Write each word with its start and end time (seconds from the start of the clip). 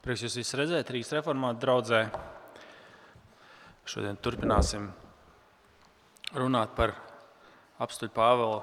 Prieks 0.00 0.22
jūs 0.24 0.38
visus 0.38 0.56
redzēt, 0.56 0.88
Rīgas 0.94 1.10
reformāta 1.12 1.60
draudzē. 1.60 1.98
Šodien 3.84 4.16
turpināsim 4.16 4.86
runāt 6.40 6.72
par 6.72 6.94
apstuļu 7.84 8.12
Pāvela 8.16 8.62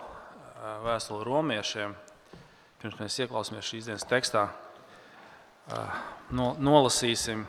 vēstuli 0.82 1.28
romiešiem. 1.28 1.94
Pirms 2.82 2.98
mēs 2.98 3.20
ieklausāmies 3.22 3.70
šīs 3.70 3.90
dienas 3.90 4.06
tekstā, 4.10 4.48
no, 6.34 6.48
nolasīsim, 6.58 7.44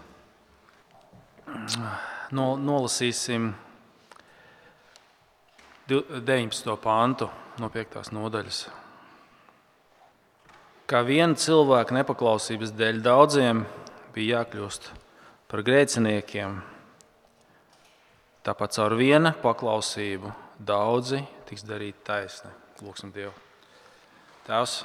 no, 2.36 2.46
nolasīsim 2.61 3.48
19. 5.89 6.77
pāntu 6.84 7.30
no 7.57 7.73
5. 7.73 8.05
nodaļas. 8.12 8.61
Kā 10.89 11.02
viena 11.05 11.36
cilvēka 11.36 11.93
nepaklausības 11.93 12.70
dēļ 12.73 13.02
daudziem 13.05 13.59
bija 14.14 14.38
jākļūst 14.38 14.87
par 15.52 15.61
grēciniekiem, 15.66 16.55
tāpat 18.41 18.73
caur 18.78 18.95
viena 18.97 19.34
paklausību 19.42 20.33
daudzi 20.56 21.20
tiks 21.51 21.66
darīti 21.69 22.01
taisni. 22.09 22.55
Lūksim 22.80 23.12
Dievu. 23.12 23.34
Tēvs, 24.48 24.78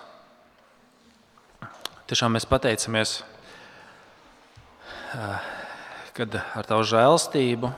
tiešām 2.12 2.36
mēs 2.36 2.50
pateicamies, 2.52 3.16
kad 6.20 6.40
ar 6.44 6.68
Tavu 6.68 6.84
žēlstību 6.92 7.72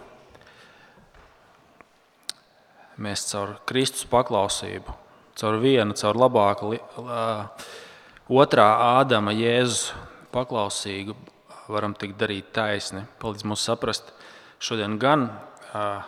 mēs 3.06 3.30
caur 3.30 3.60
Kristus 3.70 4.10
paklausību, 4.10 5.02
caur 5.38 5.62
vienu, 5.62 5.94
caur 5.94 6.26
labāku 6.26 6.74
otrā 8.30 8.66
Ādama 8.98 9.34
Jēzus 9.36 9.92
paklausīgu 10.34 11.14
varam 11.70 11.94
tikt 11.98 12.18
darīt 12.18 12.52
taisni. 12.56 13.04
Palīdz 13.22 13.46
mums 13.46 13.66
saprast 13.66 14.12
šodien 14.62 14.98
gan 15.02 15.28
uh, 15.30 16.02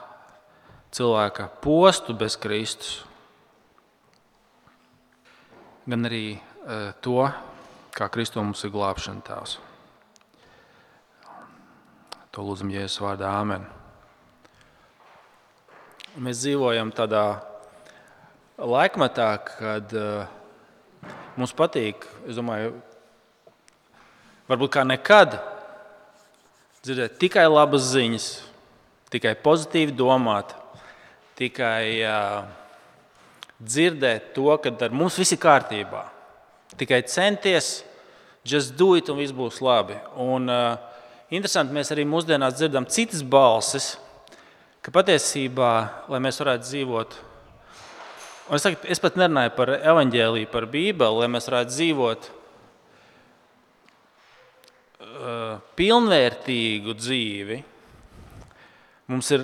cilvēka 0.94 1.50
postu 1.62 2.16
bez 2.18 2.38
Kristus, 2.42 3.04
gan 5.86 6.10
arī 6.10 6.38
uh, 6.38 6.94
to, 7.02 7.30
kā 7.94 8.10
Kristus 8.14 8.42
mums 8.42 8.64
ir 8.66 8.74
glābšana 8.74 9.26
tēvs. 9.28 9.58
To 12.34 12.46
lūdzam 12.46 12.74
Jēzus 12.74 13.02
vārdā 13.02 13.30
Āmen. 13.34 13.66
Mēs 16.18 16.42
dzīvojam 16.42 16.90
tādā 16.98 17.44
laikmetā, 18.58 19.30
kad 19.46 19.94
uh, 19.94 20.26
Mums 21.38 21.54
patīk, 21.54 22.02
es 22.26 22.34
domāju, 22.40 22.72
varbūt 24.50 24.72
kā 24.74 24.82
nekad 24.88 25.36
dzirdēt 26.82 27.20
tikai 27.22 27.44
labas 27.46 27.92
ziņas, 27.92 28.26
tikai 29.14 29.36
pozitīvi 29.44 29.94
domāt, 29.94 30.56
tikai 31.38 32.00
uh, 32.02 32.40
dzirdēt 33.62 34.32
to, 34.34 34.50
ka 34.64 34.74
ar 34.88 34.98
mums 34.98 35.20
viss 35.22 35.36
ir 35.36 35.42
kārtībā. 35.44 36.08
Tikai 36.78 37.04
centies, 37.06 37.84
just 38.42 38.74
do 38.80 38.96
it, 38.98 39.14
un 39.14 39.22
viss 39.22 39.36
būs 39.36 39.62
labi. 39.62 40.00
Un, 40.18 40.50
uh, 40.50 41.06
interesanti, 41.30 41.76
mēs 41.78 41.94
arī 41.94 42.08
mūsdienās 42.10 42.58
dzirdam 42.58 42.90
citas 42.90 43.22
balsis, 43.22 43.94
ka 44.82 44.94
patiesībā, 44.96 45.72
lai 46.10 46.26
mēs 46.26 46.42
varētu 46.42 46.66
dzīvot 46.66 47.22
Un 48.48 48.56
es, 48.56 48.64
saku, 48.64 48.88
es 48.88 49.02
pat 49.04 49.18
nerunāju 49.20 49.52
par 49.58 49.74
evaņģēlīju, 49.76 50.48
par 50.54 50.70
Bībeli, 50.72 51.20
lai 51.20 51.28
mēs 51.34 51.50
varētu 51.50 51.74
dzīvot 51.74 52.28
uh, 55.04 55.58
pilnvērtīgu 55.76 56.96
dzīvi. 56.96 57.58
Mums 59.12 59.32
ir 59.36 59.44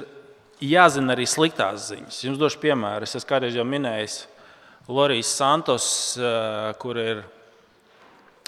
jāzina 0.64 1.18
arī 1.18 1.28
sliktās 1.28 1.90
ziņas. 1.90 2.22
Jums 2.30 2.40
došu 2.40 2.62
piemēru. 2.64 3.04
Es 3.04 3.28
kādreiz 3.28 3.60
jau 3.60 3.68
minējis 3.68 4.22
Lorijas 4.88 5.36
Santos, 5.36 5.88
uh, 6.22 6.72
kur 6.80 7.00
ir 7.04 7.26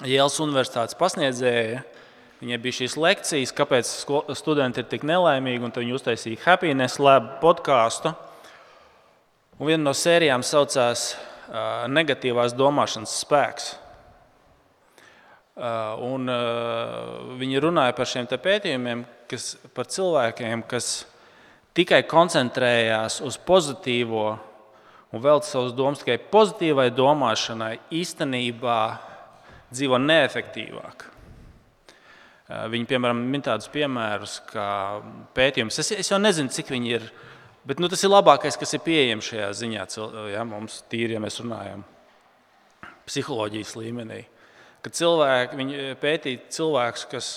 Jēlas 0.08 0.40
Universitātes 0.40 0.96
pasniedzēja. 0.96 1.84
Viņai 2.40 2.58
bija 2.64 2.80
šīs 2.80 2.96
lekcijas, 3.00 3.52
kāpēc 3.56 3.92
studenti 4.36 4.80
ir 4.80 4.88
tik 4.88 5.04
nelaimīgi, 5.08 5.68
un 5.68 5.72
viņi 5.72 5.96
uztaisīja 5.96 6.44
Happiness 6.48 7.00
Lab 7.00 7.38
podkāstu. 7.44 8.16
Un 9.56 9.70
viena 9.70 9.86
no 9.86 9.92
sērijām 9.96 10.42
saucās 10.44 11.14
uh, 11.14 11.86
Negatīvās 11.88 12.52
domāšanas 12.52 13.14
spēks. 13.22 13.68
Uh, 15.56 15.94
un, 16.04 16.28
uh, 16.28 17.30
viņi 17.40 17.62
runāja 17.64 17.94
par 17.96 18.10
šiem 18.10 18.28
pētījumiem, 18.28 19.06
kas, 19.30 19.54
par 19.72 19.88
cilvēkiem, 19.88 20.66
kas 20.68 21.06
tikai 21.72 22.02
koncentrējās 22.04 23.22
uz 23.24 23.38
pozitīvo 23.48 24.26
un 25.16 25.24
veltīja 25.24 25.54
savus 25.54 25.72
domas 25.72 26.02
tikai 26.02 26.18
pozitīvai 26.34 26.90
domāšanai, 26.92 27.78
īstenībā 27.96 28.80
dzīvo 29.70 30.00
neefektīvāk. 30.02 31.06
Viņi, 32.46 32.86
piemēram, 32.86 33.24
min 33.32 33.42
tādus 33.42 33.70
piemērus, 33.72 34.36
kā 34.52 34.68
pētījums. 35.34 35.80
Es, 35.82 35.90
es 36.04 36.12
jau 36.12 36.20
nezinu, 36.20 36.52
cik 36.52 36.68
viņi 36.70 36.92
ir 36.98 37.08
Bet 37.66 37.80
nu, 37.82 37.88
tas 37.90 38.04
ir 38.06 38.12
labākais, 38.12 38.54
kas 38.54 38.76
ir 38.76 38.82
pieejams 38.84 39.26
šajā 39.26 39.46
ziņā. 39.58 39.84
Ja, 40.30 40.44
mums 40.46 40.84
tīri, 40.86 41.16
ja 41.16 41.22
mēs 41.22 41.40
runājam 41.42 41.80
psiholoģijas 43.08 43.72
līmenī. 43.74 44.20
Kad 44.84 44.94
cilvēki 44.94 45.66
pētīja 45.98 46.44
cilvēkus, 46.54 47.02
kas 47.10 47.30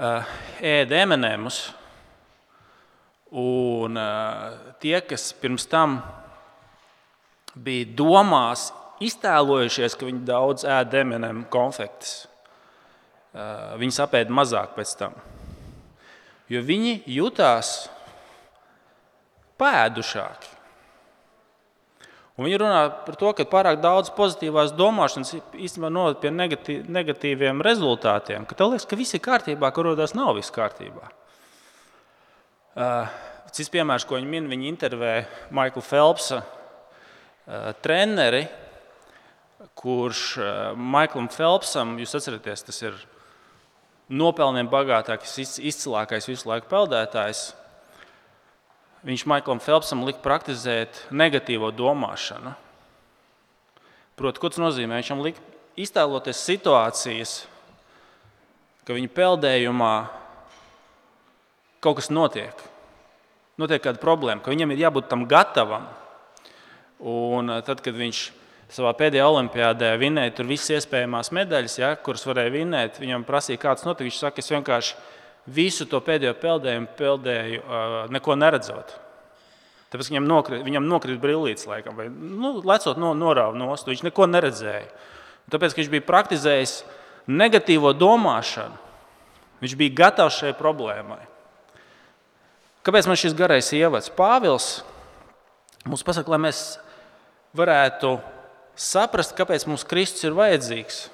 uh, 0.00 0.30
ēd 0.64 0.94
eminēmus, 0.96 1.58
un 3.36 4.00
uh, 4.00 4.56
tie, 4.80 4.96
kas 5.04 5.26
pirms 5.36 5.68
tam 5.68 5.98
bija 7.52 7.90
domās, 7.98 8.70
iztēlojušies, 9.04 9.98
ka 10.00 10.08
viņi 10.08 10.24
daudz 10.32 10.64
ēd 10.64 10.96
eminēmu 11.02 11.44
konfektes, 11.52 12.22
uh, 13.36 13.76
viņi 13.76 13.98
sapēda 14.00 14.32
mazāk 14.32 14.72
pēc 14.80 14.96
tam. 15.04 15.20
Jo 16.48 16.64
viņi 16.64 17.02
jutās 17.18 17.90
pēdušāki. 19.60 20.54
Un 22.38 22.46
viņi 22.46 22.58
runā 22.62 22.82
par 23.02 23.16
to, 23.18 23.32
ka 23.34 23.48
pārāk 23.50 23.80
daudz 23.82 24.12
pozitīvās 24.14 24.70
domāšanas 24.78 25.32
īstenībā 25.58 25.88
noved 25.90 26.20
pie 26.22 26.30
negatīv, 26.30 26.84
negatīviem 26.86 27.64
rezultātiem. 27.66 28.46
Ka 28.46 28.54
tev 28.54 28.70
liekas, 28.70 28.86
ka 28.86 28.98
viss 28.98 29.16
ir 29.18 29.24
kārtībā, 29.24 29.72
kur 29.74 29.88
rodas 29.90 30.14
nav 30.14 30.36
viss 30.38 30.54
kārtībā. 30.54 31.10
Uh, 32.78 33.10
cits 33.50 33.72
piemērs, 33.74 34.06
ko 34.06 34.20
viņi 34.20 34.30
min, 34.30 34.46
viņi 34.46 34.70
intervē 34.70 35.12
Maikla 35.50 35.82
Phelpsa 35.82 36.44
uh, 36.44 37.72
treneri, 37.82 38.44
kurš 39.78 40.22
uh, 40.38 40.50
Maiklam 40.78 41.26
Phelpsam, 41.34 41.96
jūs 41.98 42.14
atceraties, 42.20 42.62
tas 42.70 42.82
ir 42.86 43.02
nopelniem 44.08 44.70
bagātākais, 44.70 45.58
izcilākais 45.58 46.30
visu 46.30 46.46
laiku 46.52 46.70
peldētājs 46.70 47.48
viņš 49.06 49.26
Maiklam 49.30 49.60
Phelpsam 49.62 50.02
lika 50.06 50.22
praktizēt 50.24 51.04
negatīvo 51.14 51.70
domāšanu. 51.74 52.54
Proti, 54.18 54.42
ko 54.42 54.50
tas 54.50 54.62
nozīmē? 54.62 54.98
Viņš 54.98 55.12
lika 55.22 55.44
iztēloties 55.78 56.40
situācijas, 56.48 57.34
ka 58.82 58.96
viņa 58.96 59.12
peldējumā 59.14 59.92
kaut 61.84 62.00
kas 62.00 62.10
notiek. 62.10 62.66
Notiek 63.58 63.82
kāda 63.82 64.02
problēma, 64.02 64.42
ka 64.42 64.50
viņam 64.54 64.74
ir 64.74 64.82
jābūt 64.86 65.08
tam 65.10 65.26
gatavam. 65.30 65.86
Un 66.98 67.54
eh, 67.54 67.62
tad, 67.66 67.82
kad 67.82 67.94
viņš 67.94 68.24
savā 68.74 68.92
pēdējā 68.98 69.26
olimpiādē 69.26 69.92
vinēja 70.00 70.34
tur 70.36 70.48
visas 70.50 70.80
iespējamās 70.80 71.30
medaļas, 71.34 71.78
ja, 71.80 71.92
kuras 72.04 72.26
varēja 72.28 72.52
vinēt, 72.54 72.98
viņam 73.00 73.24
prasīja, 73.28 73.62
kāds 73.62 73.86
notika. 73.86 74.06
Viņš 74.08 74.18
saka, 74.20 74.42
es 74.42 74.52
vienkārši 74.52 74.98
visu 75.48 75.86
to 75.88 76.00
pēdējo 76.04 76.34
peldējumu 76.40 76.90
peldēju, 76.98 77.62
neko 78.14 78.36
neredzot. 78.38 78.96
Tāpēc 79.88 80.10
viņam 80.12 80.26
nokrita, 80.28 80.64
viņam 80.66 80.84
nokrita 80.84 81.20
brīvlītes, 81.22 81.64
laikam, 81.68 81.96
vai 81.96 82.10
nu, 82.12 82.58
lecot 82.68 82.98
no, 83.00 83.14
norāva 83.16 83.56
nost. 83.56 83.88
Viņš 83.88 84.04
neko 84.04 84.26
neredzēja. 84.28 84.84
Tāpēc, 85.48 85.78
viņš 85.78 85.88
bija 85.94 86.04
praktizējis 86.04 86.74
negatīvo 87.28 87.94
domāšanu, 87.96 88.76
viņš 89.62 89.76
bija 89.80 89.96
gatavs 90.02 90.42
šai 90.42 90.52
problēmai. 90.58 91.22
Kāpēc 92.84 93.08
man 93.08 93.18
šis 93.20 93.36
garais 93.36 93.72
ievads? 93.76 94.12
Pāvils 94.12 94.82
mums 95.88 96.04
pasaka, 96.04 96.34
lai 96.34 96.42
mēs 96.48 96.76
varētu 97.56 98.18
saprast, 98.78 99.34
kāpēc 99.36 99.64
mums 99.68 99.86
Kristus 99.88 100.28
ir 100.28 100.36
vajadzīgs. 100.36 101.06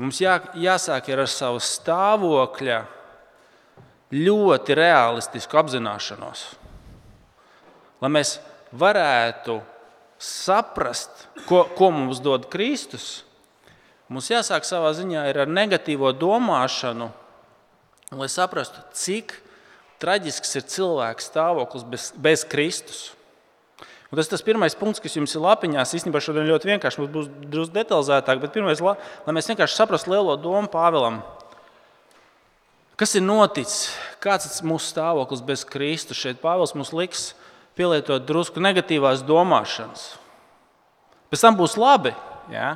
Mums 0.00 0.22
jā, 0.22 0.38
jāsāk 0.56 1.10
ar 1.12 1.26
savu 1.28 1.60
stāvokļa 1.62 2.80
ļoti 4.14 4.76
realistisku 4.78 5.58
apzināšanos. 5.60 6.44
Lai 8.02 8.12
mēs 8.14 8.38
varētu 8.72 9.58
saprast, 10.22 11.26
ko, 11.48 11.64
ko 11.76 11.90
mums 11.94 12.22
dod 12.22 12.46
Kristus, 12.52 13.28
Mums 14.08 14.30
jāsāk 14.32 14.64
savā 14.64 14.88
ziņā 14.96 15.26
ar 15.28 15.50
negatīvo 15.52 16.14
domāšanu, 16.16 17.10
lai 18.16 18.28
saprastu, 18.32 18.80
cik 18.96 19.34
traģisks 20.00 20.56
ir 20.56 20.64
cilvēks 20.72 21.28
stāvoklis 21.28 21.84
bez, 21.84 22.08
bez 22.16 22.44
Kristus. 22.48 23.02
Un 24.08 24.16
tas 24.16 24.24
ir 24.24 24.32
tas 24.32 24.44
pirmais 24.46 24.72
punkts, 24.78 25.02
kas 25.04 25.18
jums 25.18 25.34
ir 25.36 25.44
lapiņās. 25.44 25.92
Īstenībā 25.98 26.22
šodien 26.24 26.48
ļoti 26.48 26.70
vienkārši 26.70 27.02
mums 27.02 27.12
būs 27.12 27.28
drusku 27.52 27.76
detalizētāk, 27.76 28.40
bet 28.40 28.54
pirmais, 28.54 28.80
lai 28.80 29.34
mēs 29.36 29.50
vienkārši 29.52 29.76
saprastu 29.76 30.14
lielo 30.14 30.38
domu 30.40 30.72
Pāvēlam. 30.72 31.20
Kas 32.98 33.14
ir 33.14 33.22
noticis? 33.22 33.92
Kāds 34.18 34.48
ir 34.48 34.66
mūsu 34.66 34.90
stāvoklis 34.90 35.42
bez 35.46 35.62
Kristus? 35.62 36.18
Šeit 36.18 36.40
Pāvils 36.42 36.74
mums 36.74 36.90
liks 36.90 37.28
pielietot 37.78 38.24
drusku 38.26 38.58
negatīvās 38.58 39.22
domāšanas. 39.26 40.16
Pēc 41.30 41.44
tam 41.44 41.58
būs 41.60 41.76
labi. 41.78 42.10
Ja? 42.50 42.72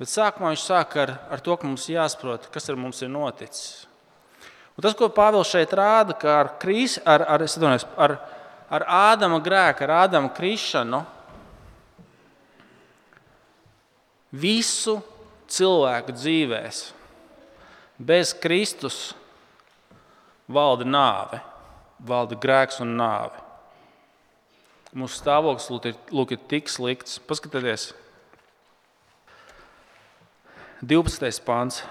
Bet 0.00 0.10
sākumā 0.10 0.50
viņš 0.50 0.64
sāk 0.64 0.96
ar, 0.98 1.12
ar 1.30 1.42
to, 1.44 1.54
ka 1.54 1.68
mums 1.68 1.86
jāsaprot, 1.90 2.48
kas 2.50 2.66
ar 2.66 2.80
mums 2.80 2.98
ir 3.04 3.12
noticis. 3.14 3.86
Un 4.74 4.82
tas, 4.82 4.96
ko 4.98 5.06
Pāvils 5.10 5.50
šeit 5.50 5.70
rāda, 5.74 6.14
ka 6.18 6.34
ar, 6.40 6.50
krīs, 6.62 6.98
ar, 7.06 7.22
ar, 7.22 7.46
domāju, 7.62 7.86
ar, 7.98 8.16
ar 8.74 8.86
Ādama 8.94 9.38
grēku, 9.42 9.86
ar 9.86 9.94
Ādama 10.04 10.30
krišanu, 10.34 11.04
visu 14.34 14.98
cilvēku 15.50 16.14
dzīvēs 16.18 16.82
bez 17.98 18.34
Kristus 18.38 19.14
valda 20.48 20.86
nāve, 20.88 21.42
valda 22.00 22.38
grēks 22.40 22.80
un 22.84 22.96
nāve. 22.98 23.44
Mūsu 24.96 25.20
stāvoklis 25.20 25.68
lūk, 25.68 26.32
ir, 26.32 26.40
tik 26.48 26.70
slikts. 26.72 27.18
Paskatieties, 27.28 27.90
12. 30.80 31.42
pāns. 31.44 31.82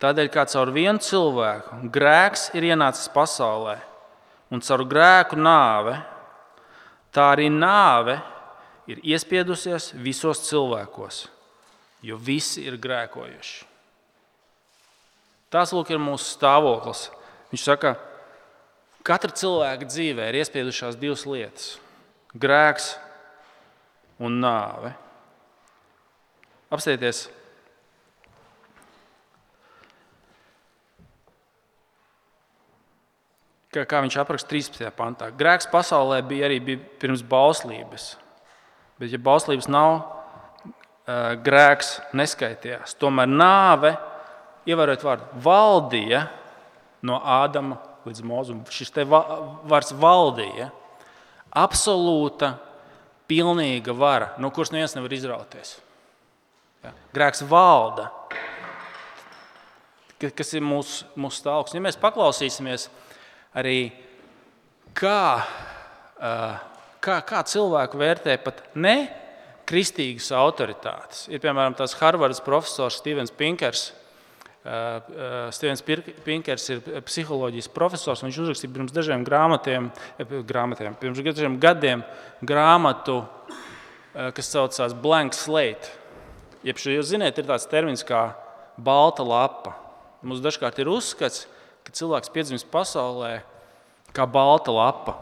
Tādēļ, 0.00 0.28
kā 0.32 0.44
caur 0.48 0.72
vienu 0.72 1.00
cilvēku 1.00 1.90
grēks 1.92 2.50
ir 2.56 2.68
ienācis 2.68 3.08
pasaulē, 3.12 3.78
un 4.52 4.64
caur 4.64 4.84
grēku 4.88 5.38
nāve, 5.40 5.96
tā 7.12 7.30
arī 7.32 7.48
nāve 7.52 8.18
ir 8.88 9.00
iespiedusies 9.02 9.94
visos 9.96 10.44
cilvēkos, 10.48 11.24
jo 12.04 12.20
visi 12.20 12.66
ir 12.68 12.76
grēkojuši. 12.80 13.75
Tas 15.50 15.72
lūk, 15.72 15.92
ir 15.94 16.02
mūsu 16.02 16.26
stāvoklis. 16.34 17.06
Viņš 17.52 17.64
saka, 17.68 17.94
ka 17.94 18.16
katra 19.06 19.30
cilvēka 19.30 19.86
dzīvē 19.86 20.28
ir 20.30 20.40
iespiedušās 20.42 20.98
divas 20.98 21.22
lietas- 21.28 21.78
grēks 22.42 22.96
un 24.18 24.40
nāve. 24.42 24.94
Apstājieties! 26.70 27.28
Kā, 33.76 34.00
viņš 34.00 34.16
apraksta 34.16 34.48
13. 34.48 34.90
pantā. 34.96 35.28
Grēks 35.36 35.68
pasaulē 35.68 36.22
bija 36.24 36.46
arī 36.48 36.58
bija 36.64 36.78
pirms 36.98 37.22
bauslības. 37.22 38.16
Bet, 38.98 39.10
ja 39.12 39.18
bauslības 39.18 39.68
nav, 39.68 39.98
grēks 41.44 42.00
neskaitījās. 42.16 42.96
Tomēr 42.96 43.28
nāve, 43.28 43.92
ievērojot 44.66 45.04
vārdu, 45.06 45.40
valdīja 45.44 46.26
no 47.06 47.20
Ādama 47.22 47.78
līdz 48.06 48.22
Mozum. 48.26 48.62
Šis 48.70 48.92
te 48.94 49.06
vārds 49.06 49.94
valdīja. 49.98 50.70
Absolūta 51.56 52.54
pilnīga 53.30 53.94
vara, 53.96 54.32
no 54.42 54.50
kuras 54.54 54.72
neviens 54.74 54.94
nevar 54.96 55.14
izrauties. 55.14 55.76
Ja? 56.84 56.92
Grēks 57.14 57.42
valda, 57.48 58.10
kas 60.20 60.54
ir 60.54 60.64
mūsu, 60.64 61.06
mūsu 61.18 61.42
stāvoklis. 61.42 61.76
Ja 61.76 61.84
mēs 61.84 61.98
paklausīsimies 62.00 62.88
arī, 63.56 63.78
kā, 64.96 65.20
kā, 67.02 67.20
kā 67.26 67.44
cilvēku 67.50 68.00
vērtē 68.00 68.36
pat 68.44 68.62
ne 68.78 68.96
kristīgas 69.66 70.30
autoritātes. 70.36 71.26
Ir 71.32 71.42
piemēram 71.42 71.74
tas 71.76 71.96
Harvardas 71.98 72.42
profesors 72.44 73.00
Stevens 73.00 73.34
Pinkers 73.34 73.88
Stevens 75.54 75.82
Pinkers 76.24 76.64
ir 76.72 76.80
psiholoģijas 77.06 77.68
profesors. 77.70 78.24
Viņš 78.24 78.38
uzrakstīja 78.42 78.72
pirms 78.74 78.94
dažiem 78.94 79.22
grāmatiem, 79.26 79.90
eh, 80.18 80.24
grāmatiem 80.42 80.96
pirms 80.98 81.22
dažiem 81.22 81.60
gadiem 81.60 82.02
grāmatu, 82.42 83.26
kas 84.12 84.48
saucās 84.48 84.94
Blank 84.94 85.34
Slate. 85.34 85.92
Jeb 86.64 86.76
jūs 86.76 87.12
zināt, 87.12 87.38
ir 87.38 87.44
tāds 87.44 87.68
termins 87.68 88.02
kā 88.02 88.34
balta 88.78 89.22
lapa. 89.22 89.76
Mums 90.22 90.40
dažkārt 90.40 90.78
ir 90.80 90.88
uzskats, 90.90 91.46
ka 91.84 91.92
cilvēks 91.92 92.32
piedzimst 92.32 92.66
pasaulē 92.72 93.42
kā 94.12 94.26
balta 94.26 94.72
lapa. 94.72 95.14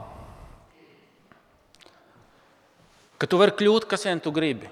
Ka 3.18 3.26
tu 3.26 3.36
vari 3.36 3.52
kļūt, 3.52 3.86
kas 3.90 4.06
vien 4.06 4.20
tu 4.20 4.32
gribi. 4.32 4.70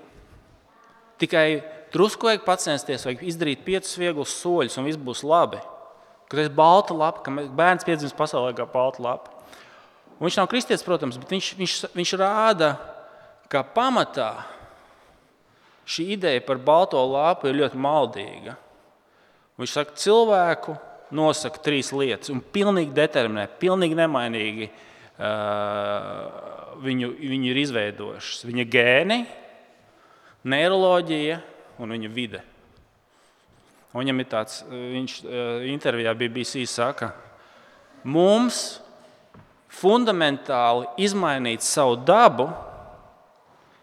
Tikai 1.18 1.62
Drusku 1.92 2.28
vajag 2.28 2.46
pacensties, 2.46 3.04
vajag 3.04 3.22
izdarīt 3.28 3.66
piecus 3.66 3.98
vieglus 4.00 4.32
soļus, 4.40 4.78
un 4.80 4.88
viss 4.88 5.00
būs 5.00 5.20
labi. 5.28 5.60
Kad 6.32 6.46
ir 6.46 6.54
balta 6.56 6.96
lapa, 6.96 7.20
ka 7.26 7.32
bērns 7.52 7.84
piedzimst 7.84 8.16
pasaulē 8.16 8.54
kā 8.56 8.64
balta 8.64 9.04
lapa. 9.04 9.34
Un 10.16 10.24
viņš 10.24 10.38
nav 10.38 10.48
kristietis, 10.48 10.84
protams, 10.86 11.18
bet 11.20 11.34
viņš, 11.34 11.50
viņš, 11.58 11.74
viņš 11.92 12.14
rāda, 12.20 12.70
ka 13.52 13.60
pamatā 13.74 14.30
šī 15.84 16.14
ideja 16.16 16.40
par 16.46 16.62
balto 16.62 17.02
lapu 17.10 17.50
ir 17.50 17.58
ļoti 17.58 17.80
maldīga. 17.84 18.56
Viņš 19.60 19.76
saka, 19.76 19.96
cilvēku 20.00 20.78
nosaka 21.12 21.60
trīs 21.60 21.92
lietas 21.92 22.32
un 22.32 22.40
pilnīgi 22.40 22.94
determinē, 22.96 23.44
pilnīgi 23.60 23.98
nemainīgi 23.98 24.70
uh, 24.70 26.24
viņu, 26.80 27.12
viņu 27.20 27.50
ir 27.52 27.60
izveidojušas. 27.66 28.46
Viņa 28.48 28.68
gēni, 28.72 29.18
neiroloģija 30.48 31.40
un 31.82 31.94
viņa 31.96 32.10
vide. 32.12 32.42
Un 33.92 34.00
viņam 34.00 34.22
ir 34.22 34.28
tāds, 34.30 34.62
viņš 34.70 35.18
eh, 35.24 35.66
intervijā 35.72 36.14
BBC 36.16 36.64
saka, 36.70 37.10
mums 38.08 38.80
fundamentāli 39.72 40.88
izmainīt 41.04 41.64
savu 41.64 41.98
dabu 42.06 42.48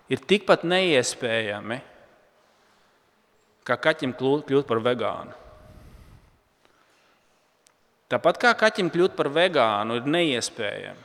ir 0.10 0.22
tikpat 0.26 0.66
neiespējami, 0.66 1.78
kā 3.66 3.78
kaķim 3.78 4.16
kļūt 4.18 4.66
par 4.70 4.82
vegānu. 4.86 5.38
Tāpat 8.10 8.42
kā 8.42 8.56
kaķim 8.58 8.90
kļūt 8.90 9.14
par 9.14 9.30
vegānu 9.30 10.00
ir 10.00 10.10
neiespējami, 10.10 11.04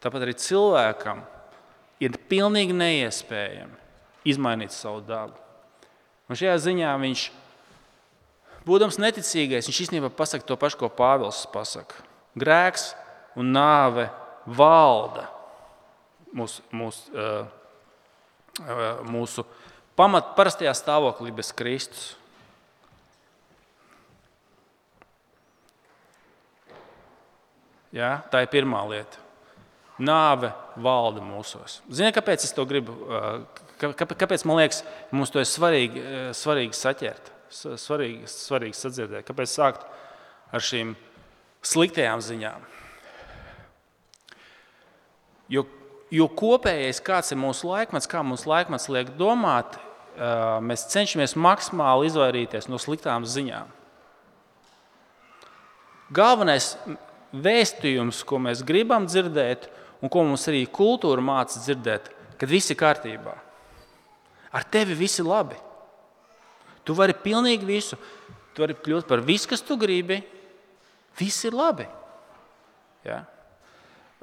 tāpat 0.00 0.24
arī 0.24 0.32
cilvēkam 0.40 1.20
ir 2.00 2.16
pilnīgi 2.30 2.72
neiespējami 2.72 3.82
izmainīt 4.32 4.72
savu 4.72 5.02
dabu. 5.04 5.43
Un 6.24 6.38
šajā 6.38 6.54
ziņā 6.64 6.92
viņš, 7.02 7.26
būdams 8.64 9.00
neticīgais, 9.02 9.68
viņš 9.68 9.80
īstenībā 9.86 10.08
pasaka 10.14 10.46
to 10.48 10.56
pašu, 10.60 10.80
ko 10.80 10.88
Pāvils 10.88 11.44
pasaka. 11.52 12.00
Grēks 12.38 12.92
un 13.38 13.52
nāve 13.54 14.08
valda 14.46 15.28
mūsu, 16.34 16.64
mūsu, 16.74 17.12
uh, 17.14 17.46
mūsu 19.06 19.44
pamat, 19.98 20.34
parastajā 20.38 20.72
stāvoklī 20.76 21.34
bez 21.34 21.52
Kristus. 21.54 22.14
Ja, 27.94 28.24
tā 28.32 28.42
ir 28.42 28.50
pirmā 28.50 28.80
lieta. 28.90 29.20
Nāve 30.02 30.50
valda 30.82 31.22
mūsos. 31.22 31.78
Ziniet, 31.86 32.16
kāpēc 32.16 32.42
es 32.42 32.50
to 32.56 32.64
gribu 32.66 32.96
Kāpēc 33.80 34.44
man 34.46 34.60
liekas, 34.60 34.82
mums 35.10 35.32
to 35.34 35.42
ir 35.42 35.48
svarīgi, 35.48 36.00
eh, 36.00 36.28
svarīgi 36.36 36.76
saķert, 36.78 37.30
svarīgi, 37.50 38.28
svarīgi 38.30 38.78
sadzirdēt? 38.78 39.26
Kāpēc 39.26 39.50
sākt 39.50 39.86
ar 40.52 40.60
šīm 40.60 40.94
sliktajām 41.62 42.22
ziņām? 42.22 42.66
Jo, 45.52 45.66
jo 46.10 46.28
kopējais, 46.28 47.02
kāds 47.04 47.32
ir 47.34 47.38
mūsu 47.38 47.68
laikmets, 47.68 48.08
kā 48.08 48.22
mūsu 48.24 48.48
laikmets 48.48 48.88
liek 48.88 49.10
domāt, 49.18 49.76
eh, 49.76 50.60
mēs 50.62 50.88
cenšamies 50.88 51.34
maksimāli 51.34 52.08
izvairīties 52.08 52.68
no 52.68 52.78
sliktām 52.78 53.26
ziņām. 53.26 53.68
Galvenais 56.12 56.76
vēstījums, 57.34 58.24
ko 58.24 58.38
mēs 58.38 58.62
gribam 58.62 59.06
dzirdēt, 59.06 59.66
un 60.00 60.08
ko 60.08 60.22
mums 60.22 60.46
arī 60.46 60.66
kultūra 60.68 61.22
māca 61.24 61.58
dzirdēt, 61.58 62.10
kad 62.38 62.48
viss 62.48 62.70
ir 62.70 62.76
kārtībā. 62.76 63.43
Ar 64.54 64.66
tevi 64.70 64.94
viss 64.98 65.18
ir 65.18 65.26
labi. 65.26 65.58
Tu 66.86 66.94
vari 66.94 67.16
pilnīgi 67.16 67.66
visu. 67.66 67.98
Tu 68.54 68.62
vari 68.62 68.76
kļūt 68.78 69.08
par 69.10 69.24
visu, 69.24 69.48
kas 69.50 69.64
tu 69.64 69.76
gribi. 69.80 70.20
Viss 71.18 71.46
ir 71.46 71.56
labi. 71.56 71.86
Ja? 73.06 73.24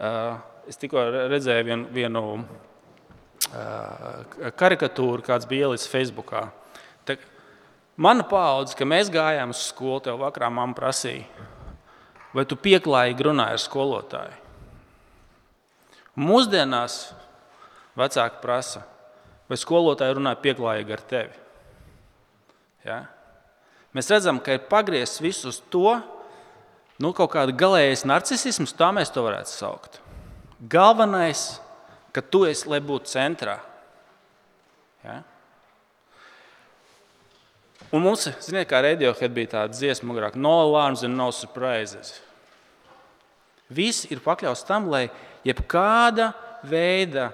Uh, 0.02 0.40
es 0.72 0.80
tikko 0.80 1.04
redzēju 1.32 1.68
vienu, 1.68 1.90
vienu 1.94 2.22
karikatūru, 4.58 5.24
kāds 5.26 5.48
bija 5.50 5.68
ielicis 5.68 5.90
Facebookā. 5.92 6.46
Tā, 7.06 7.18
mana 7.98 8.24
paudze, 8.28 8.76
kad 8.78 8.88
mēs 8.88 9.12
gājām 9.12 9.52
uz 9.52 9.66
skolu, 9.68 10.00
tev 10.06 10.22
vakarā 10.22 10.50
mamma 10.54 10.78
prasīja, 10.78 11.26
vai 12.36 12.46
tu 12.46 12.56
pieklājīgi 12.56 13.28
runāji 13.28 13.58
ar 13.58 13.62
skolotāju. 13.62 14.38
Mūsdienās 16.22 17.14
vecāki 17.98 18.42
prasa, 18.44 18.84
vai 19.52 19.60
skolotāji 19.60 20.16
runāja 20.16 20.40
pieklājīgi 20.40 20.94
ar 20.96 21.02
tevi. 21.10 21.40
Ja? 22.88 23.00
Mēs 23.92 24.08
redzam, 24.14 24.40
ka 24.40 24.56
ir 24.56 24.64
pagriezts 24.72 25.20
viss 25.20 25.44
uz 25.48 25.60
to, 25.74 25.98
nu, 27.02 27.12
kaut 27.12 27.34
kāda 27.34 27.56
galējais 27.58 28.06
narcisms, 28.08 28.72
tā 28.78 28.94
mēs 28.96 29.12
to 29.12 29.26
varētu 29.26 29.52
saukt. 29.52 30.00
Galvenais, 30.72 31.60
ka 32.16 32.24
tu 32.24 32.46
esi, 32.48 32.70
lai 32.72 32.80
būtu 32.86 33.12
centrā. 33.12 33.58
Ja? 35.04 35.20
Un 37.92 38.06
mums, 38.06 38.30
ziniet, 38.40 38.70
kā 38.72 38.80
Radiohead 38.86 39.36
bija 39.36 39.58
tāda 39.58 39.76
dziesma, 39.76 40.14
agrāk, 40.16 40.40
no 40.40 40.54
alarms 40.62 41.04
and 41.04 41.18
no 41.20 41.28
surprises. 41.36 42.22
Viss 43.68 44.08
ir 44.08 44.24
pakļauts 44.24 44.64
tam, 44.68 44.88
lai 44.92 45.10
jebkāda 45.48 46.32
veida 46.64 47.34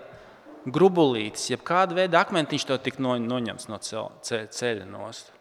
grubulītis, 0.73 1.49
jebkāda 1.51 1.95
veida 1.97 2.21
akmentiņš 2.21 2.65
to 2.67 2.77
tik 2.83 2.99
no, 3.03 3.15
noņemts 3.21 3.69
no 3.71 3.79
ceļa 3.81 4.87
nost. 4.89 5.31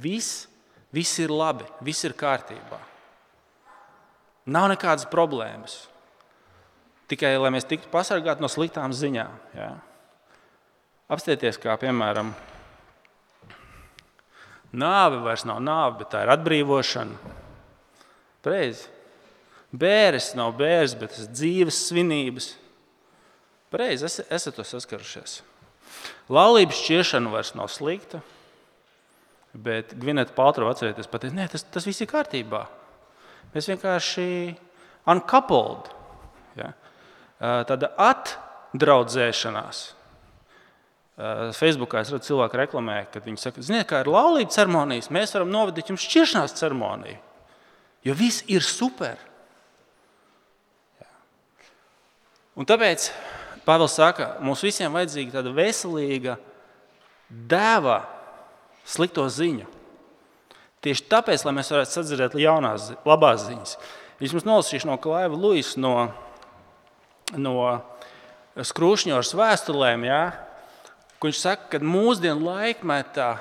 Viss, 0.00 0.46
viss 0.94 1.20
ir 1.20 1.32
labi, 1.32 1.66
viss 1.84 2.06
ir 2.08 2.16
kārtībā. 2.16 2.80
Nav 4.50 4.70
nekādas 4.72 5.06
problēmas. 5.10 5.84
Tikai 7.10 7.34
lai 7.38 7.50
mēs 7.52 7.66
tiktu 7.68 7.90
pasargāti 7.92 8.42
no 8.42 8.48
sliktām 8.50 8.94
ziņām. 8.94 9.34
Ja? 9.58 9.72
Apstieties, 11.10 11.58
kā 11.60 11.74
piemēram, 11.82 12.30
nāve 14.70 15.18
vairs 15.24 15.44
nav 15.48 15.58
nāve, 15.62 15.98
bet 16.00 16.12
tā 16.14 16.22
ir 16.24 16.32
atbrīvošana. 16.36 17.36
Preizi. 18.46 18.86
Bēres 19.70 20.32
nav 20.38 20.54
bēres, 20.58 20.96
bet 20.98 21.12
tas 21.12 21.26
ir 21.26 21.34
dzīves 21.34 21.84
svinības. 21.90 22.52
Pareizi, 23.70 24.06
es, 24.08 24.18
esat 24.30 24.56
to 24.58 24.66
saskarušies. 24.66 25.40
Laulības 26.30 26.78
šķiešana 26.82 27.30
vairs 27.30 27.52
nav 27.58 27.70
slikta, 27.70 28.20
bet 29.54 29.94
Gvinēta 29.98 30.34
Paltrova 30.34 30.74
atcerieties, 30.74 31.10
pat, 31.10 31.28
ne, 31.34 31.46
tas, 31.50 31.64
tas 31.66 31.86
viss 31.86 32.02
ir 32.02 32.10
kārtībā. 32.10 32.64
Mēs 33.54 33.70
vienkārši 33.70 34.26
uncoupled. 35.10 35.90
Ja? 36.58 36.74
Tāda 37.66 37.90
atdraudzēšanās. 38.10 39.86
Facebookā 41.56 42.00
es 42.00 42.12
redzu, 42.12 42.30
cilvēku 42.30 42.56
reklamē, 42.62 43.00
kad 43.12 43.26
viņi 43.26 43.42
saka, 43.42 43.62
ziniet, 43.64 43.88
kā 43.90 44.00
ir 44.00 44.08
laulības 44.08 44.56
ceremonijas, 44.56 45.10
mēs 45.12 45.34
varam 45.36 45.50
novadīt 45.52 45.90
jums 45.92 46.06
šķiršanās 46.06 46.56
ceremoniju. 46.56 47.18
Jo 48.06 48.14
viss 48.16 48.46
ir 48.48 48.64
super. 48.64 49.20
Ja. 51.02 51.10
Un 52.56 52.68
tāpēc 52.70 53.10
Pāvils 53.66 53.94
saka, 53.98 54.34
mums 54.44 54.62
visiem 54.64 54.92
vajadzīga 54.94 55.36
tāda 55.36 55.52
veselīga 55.54 56.38
dēva 57.28 58.00
slikto 58.88 59.26
ziņu. 59.30 59.68
Tieši 60.80 61.06
tāpēc, 61.12 61.44
lai 61.44 61.54
mēs 61.58 61.70
varētu 61.72 61.92
sadzirdēt 61.92 62.38
jaunās, 62.40 62.88
labās 63.04 63.44
ziņas, 63.50 63.76
viņš 64.22 64.34
mums 64.36 64.46
nolasīšu 64.48 64.88
no 64.88 64.96
Klaiva 65.02 65.36
Luisa, 65.36 65.76
no, 65.80 65.94
no 67.36 67.54
skrūšņoras 68.56 69.34
vēstulēm, 69.36 70.08
ja, 70.08 70.22
kur 71.20 71.28
viņš 71.28 71.42
saka, 71.42 71.68
ka 71.74 71.84
mūsdienu 71.84 72.48
laikmetā 72.48 73.34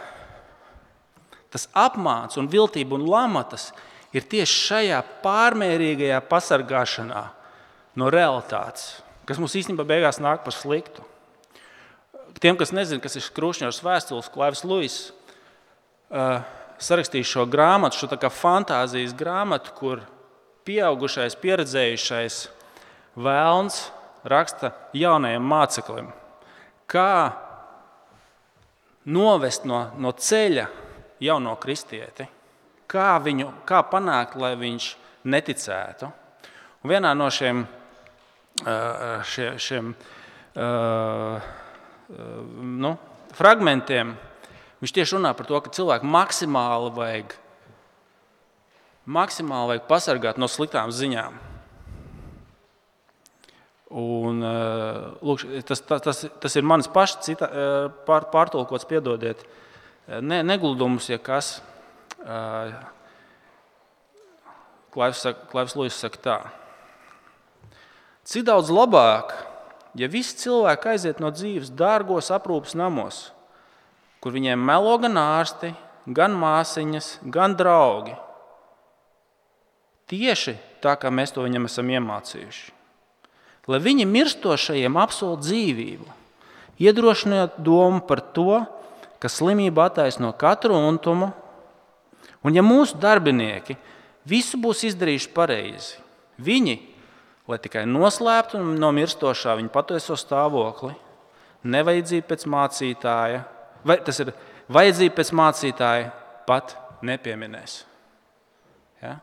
tas 1.50 1.70
apmāns 1.74 2.38
un 2.38 2.52
viltība 2.52 3.00
un 3.00 3.08
lamatas 3.10 3.72
ir 4.14 4.28
tieši 4.28 4.66
šajā 4.68 5.00
pārmērīgajā 5.24 6.20
pasargāšanā 6.28 7.24
no 7.98 8.12
realitātes 8.14 9.00
kas 9.30 9.38
mums 9.38 9.54
īstenībā 9.60 9.86
beigās 9.86 10.18
nāk 10.18 10.42
par 10.42 10.56
sliktu. 10.56 11.06
Tiem, 12.40 12.58
kas 12.58 12.72
nezina, 12.74 13.02
kas 13.04 13.18
ir 13.20 13.28
Krusņevs 13.36 13.84
vēstules, 13.86 14.30
Klaivs 14.34 14.64
Luis 14.66 14.98
uh, 16.10 16.40
sarakstījis 16.82 17.34
šo 17.36 17.46
grāmatu, 17.52 18.00
šo 18.00 18.32
fantāzijas 18.34 19.14
grāmatu, 19.18 19.74
kur 19.76 20.02
pieaugušais, 20.66 21.36
pieredzējušais 21.42 22.40
vēlns 23.20 23.82
raksta 24.30 24.72
jaunajam 24.96 25.46
māceklim, 25.46 26.10
kā 26.90 27.34
novest 29.10 29.66
no, 29.68 29.90
no 29.98 30.14
ceļa 30.14 30.68
jauno 31.24 31.56
kristieti, 31.60 32.28
kā 32.90 33.12
viņu 33.24 33.52
kā 33.68 33.84
panākt, 33.92 34.38
lai 34.40 34.56
viņš 34.60 34.90
neticētu. 35.30 36.10
Un 36.80 36.94
vienā 36.94 37.12
no 37.18 37.28
šiem 37.34 37.66
šie, 38.64 39.52
šiem 39.62 39.94
nu, 42.80 42.96
fragmentiem, 43.38 44.16
viņš 44.82 44.96
tieši 44.96 45.18
runā 45.18 45.34
par 45.38 45.48
to, 45.50 45.60
ka 45.64 45.74
cilvēku 45.76 46.10
maksimāli 46.10 46.92
vajag, 46.96 47.36
maksimāli 49.10 49.76
vajag 49.76 49.88
pasargāt 49.90 50.42
no 50.42 50.50
sliktām 50.52 50.92
ziņām. 50.96 51.38
Un, 53.90 54.44
lūk, 55.26 55.48
tas, 55.66 55.82
tas, 55.82 56.26
tas, 56.30 56.56
ir 56.60 56.68
mans 56.68 56.90
pašs 56.94 57.24
cita, 57.26 57.50
pār, 58.06 58.28
pārtulkots, 58.30 58.86
piedodiet, 58.90 59.42
ne, 60.22 60.44
negludums, 60.46 61.10
ja 61.10 61.18
kas. 61.18 61.56
Klaivs 64.94 65.78
Lūsis 65.78 66.02
saka 66.02 66.22
tā. 66.22 66.38
Cik 68.28 68.46
daudz 68.48 68.72
labāk, 68.74 69.32
ja 69.96 70.10
visi 70.12 70.38
cilvēki 70.44 70.92
aiziet 70.94 71.22
no 71.24 71.32
dzīves 71.34 71.72
dārgos 71.74 72.30
aprūpes 72.34 72.76
namos, 72.78 73.30
kur 74.20 74.36
viņiem 74.36 74.60
melo 74.60 74.98
gan 75.02 75.18
ārsti, 75.20 75.72
gan 76.08 76.36
māsiņas, 76.38 77.20
gan 77.32 77.56
draugi. 77.58 78.16
Tieši 80.10 80.58
tā, 80.82 80.96
kā 80.98 81.12
mēs 81.14 81.34
to 81.36 81.46
viņam 81.46 81.68
esam 81.70 81.90
iemācījuši. 81.94 82.72
Lai 83.70 83.78
viņi 83.86 84.08
mirstošajiem 84.10 84.96
apsol 84.98 85.36
dzīvību, 85.38 86.08
iedrošinot 86.82 87.60
domu 87.62 88.02
par 88.02 88.24
to, 88.34 88.64
ka 89.22 89.30
slimība 89.30 89.90
attaisno 89.90 90.32
katru 90.34 90.78
untumu, 90.80 91.30
un 92.42 92.56
ja 92.56 92.64
mūsu 92.66 92.98
darbinieki 92.98 93.78
visu 94.26 94.58
būs 94.58 94.86
izdarījuši 94.90 95.30
pareizi, 95.36 96.00
viņi 96.42 96.80
lai 97.50 97.58
tikai 97.62 97.86
noslēptu 97.90 98.62
no 98.78 98.92
mirstošā 98.94 99.56
viņa 99.58 99.72
patieso 99.74 100.18
stāvokli, 100.20 100.94
nevajadzība 101.66 102.30
pēc 102.30 102.46
mācītāja, 102.50 103.44
vai 103.84 103.98
tas 104.06 104.22
ir 104.24 104.34
vajadzība 104.72 105.18
pēc 105.18 105.32
mācītāja, 105.36 106.12
pat 106.48 106.76
nepieminēs. 107.06 107.84
Ja? 109.04 109.18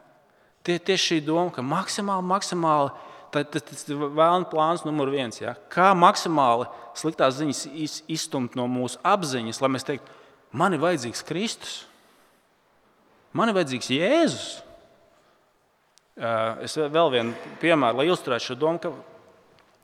Tie, 0.67 0.79
tieši 0.79 1.13
šī 1.13 1.21
doma, 1.27 1.53
ka 1.55 1.63
maksimāli, 1.65 2.27
maksimāli 2.27 2.95
tas 3.37 3.85
ir 3.91 3.99
vēlams 4.01 4.49
plāns 4.51 4.85
numur 4.87 5.11
viens. 5.13 5.41
Ja? 5.43 5.57
Kā 5.73 5.91
maksimāli 5.99 6.69
sliktās 6.97 7.39
ziņas 7.41 7.99
izstumt 8.13 8.57
no 8.59 8.67
mūsu 8.71 9.01
apziņas, 9.07 9.61
lai 9.63 9.73
mēs 9.75 9.87
teiktu, 9.87 10.15
man 10.57 10.75
ir 10.75 10.83
vajadzīgs 10.83 11.25
Kristus, 11.29 11.75
man 13.37 13.53
ir 13.53 13.59
vajadzīgs 13.59 13.93
Jēzus. 13.93 14.47
Eh, 16.17 16.63
es 16.65 16.73
vēl 16.81 17.11
vienu 17.13 17.35
piemēru, 17.61 17.99
lai 17.99 18.07
ilustrētu 18.09 18.49
šo 18.49 18.55
domu, 18.57 18.81
ka 18.81 18.89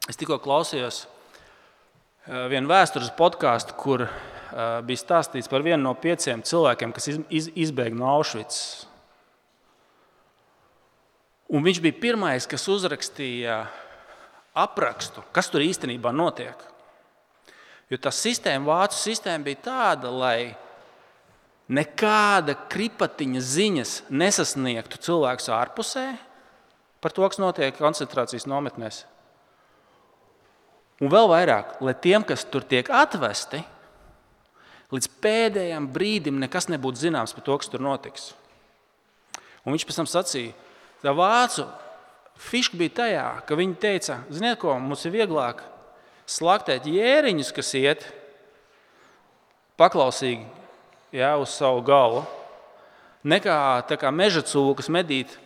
es 0.09 0.17
tikko 0.17 0.39
klausījos 0.41 1.03
eh, 1.05 2.47
vienu 2.49 2.71
vēstures 2.71 3.11
podkāstu, 3.19 3.77
kur 3.77 4.07
eh, 4.07 4.79
bija 4.89 5.03
stāstīts 5.03 5.51
par 5.53 5.61
vienu 5.61 5.83
no 5.85 5.93
pieciem 5.93 6.41
cilvēkiem, 6.49 6.95
kas 6.97 7.11
izbēga 7.29 7.99
no 7.99 8.09
Auschwitz. 8.15 8.63
Un 11.53 11.69
viņš 11.69 11.83
bija 11.85 12.01
pirmais, 12.01 12.49
kas 12.49 12.65
uzrakstīja 12.73 13.59
aprakstu, 14.57 15.21
kas 15.37 15.53
tur 15.53 15.61
īstenībā 15.61 16.15
notiek. 16.17 16.57
Jo 17.93 18.01
tā 18.01 18.09
sistēma, 18.09 18.71
vācu 18.73 18.97
sistēma 18.97 19.51
bija 19.51 19.67
tāda, 19.69 20.09
lai 20.09 20.55
nekāda 21.71 22.57
kripatiņa 22.71 23.43
ziņas 23.43 23.95
nesasniegtu 24.11 24.99
cilvēkus 25.03 25.51
ārpusē 25.55 26.07
par 27.03 27.15
to, 27.15 27.27
kas 27.27 27.41
notiek 27.43 27.77
koncentrācijas 27.79 28.47
nometnēs. 28.51 29.05
Un 31.03 31.11
vēl 31.11 31.27
vairāk, 31.31 31.79
lai 31.83 31.95
tiem, 31.99 32.23
kas 32.23 32.45
tur 32.47 32.63
tiek 32.67 32.87
atvesti, 32.95 33.63
līdz 34.95 35.09
pēdējiem 35.25 35.89
brīdim 35.91 36.39
nekas 36.43 36.69
nebūtu 36.71 37.09
zināms 37.09 37.35
par 37.35 37.47
to, 37.47 37.59
kas 37.59 37.71
tur 37.73 37.83
notiks. 37.83 38.31
Un 39.67 39.75
viņš 39.75 39.87
pēc 39.89 39.99
tam 39.99 40.11
sacīja, 40.11 40.55
ka 41.03 41.15
vācu 41.17 41.67
fiška 42.39 42.79
bija 42.79 42.97
tajā, 43.01 43.27
ka 43.47 43.59
viņi 43.59 43.79
teica, 43.83 44.21
ziniet, 44.31 44.61
ko 44.63 44.77
mums 44.79 45.03
ir 45.07 45.15
vieglāk 45.17 45.65
slaktēt 46.31 46.87
jēriņus, 46.91 47.51
kas 47.55 47.75
iet 47.79 48.07
paklausīgi 49.81 50.62
jā, 51.13 51.33
uz 51.41 51.53
savu 51.55 51.83
galvu, 51.87 52.25
nekā 53.23 53.57
kā 54.01 54.13
meža 54.15 54.43
cūkas 54.47 54.91
medīt, 54.93 55.37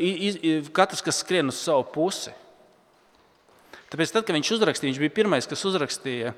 iz, 0.00 0.38
iz, 0.40 0.70
katrs, 0.74 1.04
kas 1.04 1.20
skrien 1.22 1.52
uz 1.52 1.60
savu 1.60 1.84
pusi. 1.92 2.32
Tāpēc, 3.92 4.12
tad, 4.12 4.24
kad 4.26 4.34
viņš 4.34 4.54
uzrakstīja, 4.56 4.90
viņš 4.90 5.02
bija 5.04 5.14
pirmais, 5.14 5.46
kas 5.46 5.62
uzrakstīja 5.68 6.32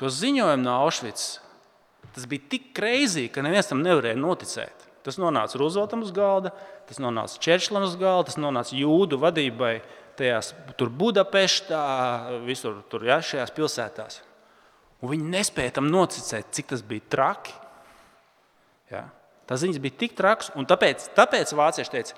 to 0.00 0.08
ziņojumu 0.10 0.64
no 0.64 0.78
Auschwitz. 0.84 1.38
Tas 2.14 2.28
bija 2.30 2.46
tik 2.54 2.70
kreizīgi, 2.76 3.32
ka 3.34 3.42
neviens 3.44 3.68
tam 3.68 3.82
nevarēja 3.84 4.16
noticēt. 4.16 4.86
Tas 5.04 5.18
nonāca 5.20 5.58
Rooseveltam 5.60 6.04
uz 6.06 6.12
galda, 6.16 6.54
tas 6.88 7.00
nonāca 7.02 7.40
Čērčlam 7.44 7.84
uz 7.84 7.98
galda, 8.00 8.30
tas 8.30 8.38
nonāca 8.40 8.72
jūdu 8.78 9.18
vadībai 9.20 9.74
tajās, 10.16 10.52
tur 10.78 10.92
Budapeštā, 10.94 11.82
visur 12.46 12.78
tur, 12.88 13.04
ja, 13.04 13.18
šajās 13.20 13.52
pilsētās. 13.52 14.22
Un 15.02 15.10
viņi 15.10 15.28
nespēja 15.34 15.74
tam 15.80 15.90
noticēt, 15.92 16.48
cik 16.56 16.70
tas 16.72 16.84
bija 16.86 17.04
traki. 17.12 17.52
Ja. 18.92 19.06
Tā 19.48 19.58
ziņas 19.60 19.80
bija 19.82 19.98
tik 20.00 20.16
traks, 20.16 20.50
un 20.56 20.68
tāpēc, 20.68 21.10
tāpēc 21.16 21.52
vācieši 21.56 21.92
teica, 21.92 22.16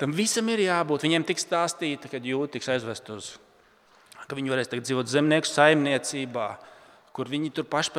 tam 0.00 0.14
visam 0.16 0.48
ir 0.52 0.64
jābūt. 0.64 1.04
Viņiem 1.04 1.26
tiks 1.28 1.44
stāstīta, 1.44 2.08
kad 2.12 2.24
jūti 2.24 2.56
tiks 2.56 2.70
aizvest 2.72 3.10
uz, 3.12 3.34
ka 4.24 4.38
viņi 4.38 4.52
varēs 4.52 4.72
dzīvot 4.72 5.10
zemnieku 5.10 5.48
saimniecībā, 5.50 6.48
kur 7.16 7.28
viņi 7.28 7.52
tur 7.52 7.68
paši 7.68 7.92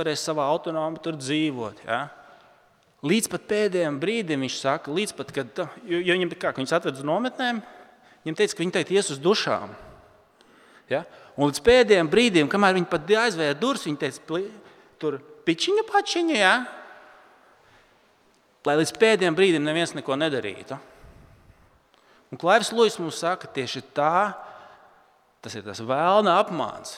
varēs 0.00 0.26
savā 0.26 0.46
autonomi 0.50 0.98
dzīvot. 1.04 1.84
Ja. 1.86 2.08
Līdz 3.04 3.28
pat 3.28 3.42
pēdējiem 3.50 3.98
brīdim 4.00 4.46
viņš 4.46 4.54
saka, 4.62 4.92
līdz 4.94 5.12
pat, 5.18 5.32
kad, 5.36 5.58
jo, 5.84 5.98
jo 6.00 6.14
viņam 6.16 6.30
kā, 6.40 6.54
viņus 6.56 6.72
atved 6.72 7.02
uz 7.02 7.04
nometnēm, 7.04 7.60
viņam 8.24 8.38
teica, 8.38 8.56
ka 8.56 8.64
viņi 8.64 8.74
teikt 8.78 8.92
ies 8.96 9.10
uz 9.12 9.20
dušām. 9.20 9.74
Ja? 10.88 11.02
Un 11.36 11.50
līdz 11.50 11.60
pēdējiem 11.66 12.08
brīdim, 12.08 12.48
kamēr 12.48 12.78
viņi 12.78 12.88
pat 12.88 13.12
aizvēra 13.26 13.58
durvis, 13.60 13.84
viņi 13.84 14.00
teica, 14.00 14.40
tur 15.02 15.18
pičiņa 15.44 15.84
pačiņa, 15.90 16.38
ja? 16.40 16.54
Lai 18.64 18.78
līdz 18.80 18.94
pēdējiem 19.00 19.36
brīdim 19.36 19.64
neviens 19.64 19.94
neko 19.96 20.16
nedarītu. 20.18 20.78
Un 22.32 22.40
Klaivs 22.40 22.72
Lūis 22.74 22.96
mums 22.98 23.20
saka, 23.20 23.46
tieši 23.46 23.84
tā, 23.94 24.32
tas 25.44 25.54
ir 25.54 25.62
tas 25.66 25.82
vēlna 25.84 26.38
apmāns. 26.40 26.96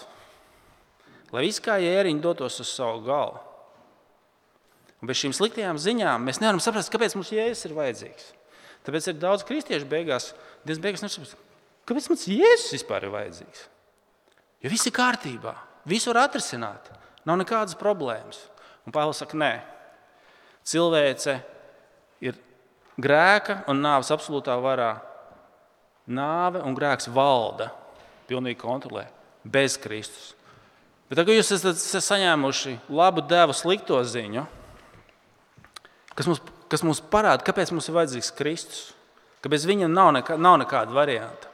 Lai 1.35 1.43
viss 1.45 1.61
kā 1.61 1.77
jēriņi 1.83 2.23
dotos 2.25 2.61
uz 2.63 2.71
savu 2.71 3.03
galvu. 3.05 3.43
Un 5.03 5.11
bez 5.11 5.19
šīm 5.21 5.35
sliktajām 5.37 5.77
ziņām 5.83 6.23
mēs 6.25 6.41
nevaram 6.41 6.63
saprast, 6.63 6.91
kāpēc 6.95 7.19
mums 7.19 7.33
jēzus 7.35 7.67
ir 7.69 7.75
vajadzīgs. 7.77 8.31
Tāpēc 8.87 9.11
ir 9.11 9.19
daudz 9.21 9.45
kristiešu 9.45 9.89
beigās, 9.91 10.31
Dievs 10.67 10.81
beigās 10.83 11.03
nesaprot, 11.05 11.35
kāpēc 11.87 12.09
mums 12.11 12.25
jēzus 12.31 12.73
vispār 12.79 13.05
ir 13.07 13.13
vajadzīgs. 13.13 13.67
Jo 14.65 14.73
viss 14.73 14.89
ir 14.89 14.95
kārtībā, 14.97 15.53
visu 15.87 16.11
var 16.11 16.25
atrisināt, 16.25 16.89
nav 17.29 17.37
nekādas 17.43 17.77
problēmas. 17.79 18.41
Un 18.87 18.95
Pāvils 18.95 19.21
saka, 19.21 19.37
nē, 19.39 19.53
cilvēce 20.67 21.37
ir 22.25 22.39
grēka 23.01 23.63
un 23.71 23.83
nāves 23.85 24.13
absolūtā 24.15 24.57
varā. 24.63 24.95
Nāve 26.07 26.61
un 26.63 26.77
grēks 26.77 27.11
valda, 27.11 27.73
pilnīgi 28.31 28.61
kontrolē, 28.61 29.09
bez 29.43 29.75
Kristus. 29.81 30.35
Bet 31.11 31.19
tagad 31.19 31.39
jūs 31.39 31.51
esat 31.55 32.03
saņēmuši 32.03 32.79
labu 32.91 33.25
devu, 33.27 33.55
slikto 33.55 33.99
ziņu 34.07 34.47
kas 36.17 36.29
mums, 36.29 36.43
kas 36.73 36.85
mums 36.87 37.03
parāda, 37.13 37.45
kāpēc 37.47 37.73
mums 37.75 37.89
ir 37.91 37.97
vajadzīgs 37.99 38.33
Kristus, 38.39 38.83
ka 39.45 39.53
bez 39.53 39.67
viņa 39.69 39.89
nav, 39.93 40.13
nekā, 40.17 40.39
nav 40.41 40.59
nekāda 40.65 40.97
varianta. 40.97 41.53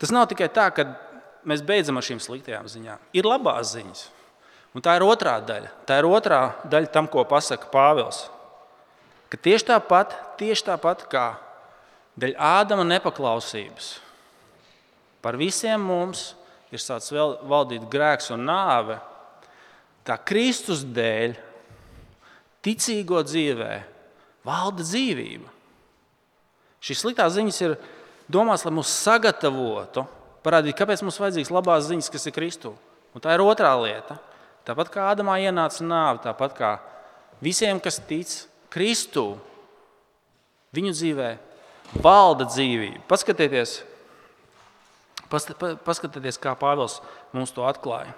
Tas 0.00 0.14
nav 0.14 0.28
tikai 0.30 0.48
tā, 0.54 0.68
ka 0.74 0.86
mēs 1.48 1.64
beidzam 1.66 1.98
ar 1.98 2.06
šīm 2.06 2.22
sliktajām 2.22 2.68
ziņām. 2.70 3.02
Ir 3.18 3.28
labās 3.28 3.74
ziņas, 3.74 4.04
un 4.74 4.84
tā 4.84 4.96
ir 4.98 5.06
otrā 5.06 5.36
daļa. 5.46 5.74
Tā 5.88 5.98
ir 6.00 6.08
otrā 6.08 6.42
daļa 6.70 6.92
tam, 6.94 7.10
ko 7.10 7.26
pasaka 7.28 7.70
Pāvils. 7.74 8.24
Ka 9.32 9.38
tieši 9.40 9.70
tāpat, 9.70 10.12
tieši 10.36 10.66
tāpat 10.66 11.06
kā 11.08 11.26
dēļ 12.20 12.34
Ādama 12.36 12.84
nepaklausības, 12.84 13.94
par 15.24 15.38
visiem 15.40 15.80
mums 15.80 16.34
ir 16.68 16.82
sācis 16.82 17.14
valdīt 17.48 17.86
grēks 17.88 18.28
un 18.34 18.44
nāve, 18.44 18.98
tā 20.04 20.18
Kristus 20.20 20.82
dēļ 20.84 21.38
ticīgo 22.60 23.22
dzīvē 23.24 23.72
valda 24.44 24.84
dzīvība. 24.84 25.48
Šīs 26.82 27.00
sliktās 27.06 27.32
ziņas 27.38 27.64
ir 27.64 27.76
domāts, 28.28 28.66
lai 28.68 28.74
mūs 28.76 28.92
sagatavotu, 29.00 30.04
parādītu, 30.44 30.76
kāpēc 30.76 31.06
mums 31.06 31.20
vajadzīgs 31.22 31.52
labās 31.54 31.88
ziņas, 31.88 32.12
kas 32.12 32.28
ir 32.28 32.36
Kristū. 32.36 32.76
Un 33.16 33.24
tā 33.24 33.32
ir 33.32 33.44
otrā 33.44 33.72
lieta. 33.80 34.20
Tāpat 34.68 34.92
kā 34.92 35.08
Ādamā 35.08 35.40
ienāca 35.40 35.88
nāve, 35.88 36.20
tāpat 36.28 36.56
kā 36.58 36.72
visiem, 37.40 37.80
kas 37.80 37.96
tic 38.04 38.51
Kristū, 38.72 39.36
viņu 40.72 40.94
dzīvē 40.96 41.30
valda 42.00 42.46
dzīvība. 42.48 43.04
Paskatieties, 43.10 43.82
paskatieties 45.28 46.40
kā 46.40 46.56
Pāvils 46.56 47.00
mums 47.36 47.52
to 47.52 47.66
atklāja. 47.68 48.14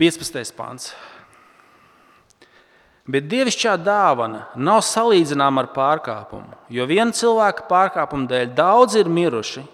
15. 0.00 0.54
pāns. 0.56 0.94
Bet 3.10 3.26
dievišķā 3.28 3.74
dāvana 3.82 4.46
nav 4.56 4.80
salīdzināma 4.86 5.64
ar 5.64 5.70
pārkāpumu, 5.74 6.56
jo 6.72 6.86
viena 6.88 7.12
cilvēka 7.16 7.66
pārkāpuma 7.68 8.28
dēļ 8.30 8.52
daudz 8.56 8.96
ir 9.00 9.10
miruši, 9.12 9.64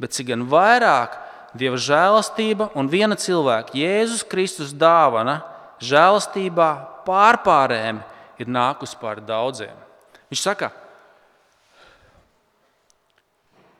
bet 0.00 0.16
cik 0.16 0.32
gan 0.32 0.46
vairāk 0.50 1.14
dieva 1.54 1.78
žēlastība 1.78 2.70
un 2.78 2.90
viena 2.90 3.18
cilvēka, 3.20 3.76
Jēzus 3.78 4.24
Kristus 4.26 4.72
dāvana, 4.74 5.40
žēlastībā 5.82 6.70
pārpārēm 7.06 8.02
ir 8.40 8.50
nākusi 8.50 8.98
pār 9.00 9.22
daudziem. 9.24 9.74
Viņš 10.30 10.44
saka, 10.44 10.70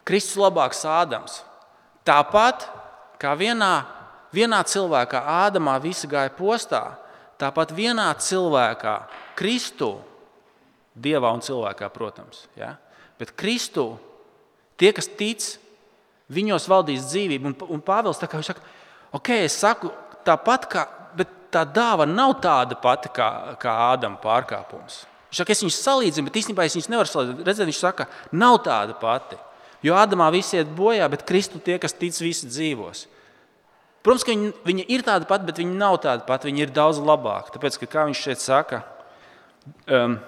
Kristus 0.06 0.40
labāks 0.40 0.82
Ādams. 0.88 1.40
Tāpat 2.06 2.64
kā 3.20 3.36
vienā, 3.38 3.84
vienā 4.34 4.58
cilvēkā 4.66 5.20
Ādamā 5.46 5.76
visi 5.82 6.08
gāja 6.10 6.32
postā, 6.34 6.82
Tāpat 7.40 7.72
vienā 7.72 8.10
cilvēkā, 8.20 8.94
Kristu, 9.38 9.94
Dievā 11.00 11.30
un 11.32 11.40
cilvēkā, 11.40 11.86
protams, 11.94 12.42
ja? 12.58 12.74
bet 13.16 13.30
Kristu, 13.38 13.94
tie, 14.76 14.90
kas 14.92 15.08
tic, 15.16 15.46
viņos 16.28 16.66
valdīs 16.68 17.06
dzīvība. 17.08 17.48
Un, 17.48 17.54
un 17.76 17.80
Pāvils 17.84 18.20
tā 18.20 18.28
kā 18.28 18.40
viņš 18.40 18.50
saka, 18.50 18.64
ok, 19.16 19.30
es 19.46 19.56
saku 19.56 19.92
tāpat, 20.26 20.66
kā, 20.68 20.84
tā 21.52 21.64
dāva 21.68 22.06
nav 22.08 22.36
tāda 22.42 22.78
pati 22.80 23.10
kā, 23.14 23.28
kā 23.60 23.74
Ādama 23.90 24.20
pārkāpums. 24.22 25.04
Viņš 25.30 25.38
saka, 25.42 25.54
es 25.54 25.62
viņus 25.62 25.78
salīdzinu, 25.84 26.26
bet 26.26 26.40
īstenībā 26.40 26.66
es 26.66 26.74
viņus 26.74 26.90
nevaru 26.90 27.10
salīdzināt. 27.10 27.46
Redziet, 27.46 27.68
viņš 27.68 27.80
saka, 27.84 28.06
nav 28.34 28.58
tāda 28.66 28.96
pati. 28.98 29.38
Jo 29.86 29.94
Ādamā 29.96 30.26
viss 30.34 30.56
iet 30.56 30.70
bojā, 30.76 31.06
bet 31.12 31.22
Kristu 31.28 31.60
tie, 31.62 31.78
kas 31.80 31.94
tic, 31.96 32.18
visi 32.20 32.50
dzīvos. 32.50 33.06
Protams, 34.02 34.24
ka 34.24 34.34
viņi, 34.34 34.50
viņi 34.66 34.86
ir 34.96 35.04
tādi 35.06 35.28
pati, 35.28 35.46
bet 35.46 35.60
viņi 35.60 35.78
nav 35.78 36.00
tādi 36.02 36.26
pati. 36.26 36.48
Viņi 36.50 36.64
ir 36.64 36.74
daudz 36.74 36.98
labāki. 37.04 37.54
Tāpēc, 37.54 37.78
ka, 37.82 37.88
kā 37.94 38.04
viņš 38.08 38.22
šeit 38.26 38.42
saka, 38.42 38.82
um, 39.86 40.18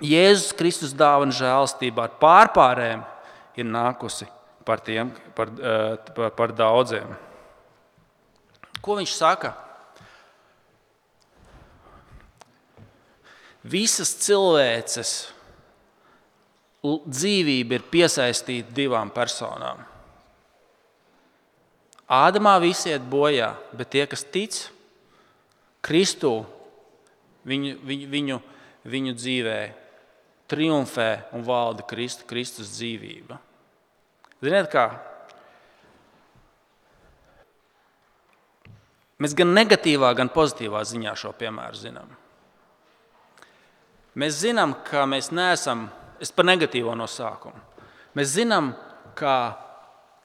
Jēzus 0.00 0.54
Kristus 0.56 0.94
dāvana 0.96 1.34
žēlstībā 1.36 2.06
ar 2.06 2.14
pārpārēm 2.22 3.02
ir 3.60 3.66
nākusi 3.68 4.30
par, 4.64 4.80
tiem, 4.86 5.10
par, 5.36 5.50
uh, 5.58 5.98
par, 6.16 6.32
par 6.38 6.54
daudziem. 6.56 7.12
Ko 8.80 8.96
viņš 8.96 9.12
saka? 9.18 9.52
Visas 13.60 14.14
cilvēces 14.24 15.10
dzīvība 16.80 17.76
ir 17.76 17.88
piesaistīta 17.92 18.72
divām 18.72 19.10
personām. 19.12 19.82
Ādamā 22.10 22.56
visi 22.62 22.90
iet 22.90 23.04
bojā, 23.06 23.52
bet 23.76 23.92
tie, 23.92 24.06
kas 24.10 24.24
tic 24.24 24.56
Kristu, 25.84 26.40
viņu, 27.46 27.76
viņu, 27.86 28.08
viņu, 28.10 28.38
viņu 28.90 29.14
dzīvē, 29.16 29.58
triumfē 30.50 31.10
un 31.36 31.44
valda 31.46 31.84
Kristu, 31.86 32.26
Kristus 32.28 32.72
dzīvība. 32.74 33.38
Ziniet, 34.40 34.66
kā? 34.72 34.88
Mēs 39.20 39.36
gan 39.36 39.52
negatīvā, 39.52 40.10
gan 40.16 40.32
pozitīvā 40.32 40.80
ziņā 40.88 41.12
šo 41.20 41.32
piemēru 41.36 41.76
zinām. 41.76 42.19
Mēs 44.18 44.40
zinām, 44.42 44.74
ka 44.86 45.04
mēs 45.06 45.30
neesam, 45.34 45.86
es 46.22 46.32
par 46.34 46.48
negatīvo 46.48 46.94
no 46.98 47.06
sākuma. 47.10 47.60
Mēs 48.18 48.34
zinām, 48.34 48.72
ka 49.14 49.34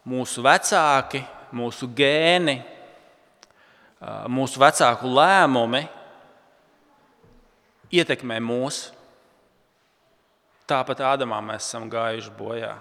mūsu 0.09 0.41
vecāki, 0.45 1.21
mūsu 1.55 1.89
gēni, 1.93 2.57
mūsu 4.33 4.61
vecāku 4.61 5.09
lēmumi 5.13 5.85
ietekmē 7.93 8.39
mūs. 8.43 8.89
Tāpat 10.65 11.03
Ādamā 11.05 11.37
mēs 11.45 11.67
esam 11.67 11.85
gājuši 11.91 12.33
bojā. 12.37 12.73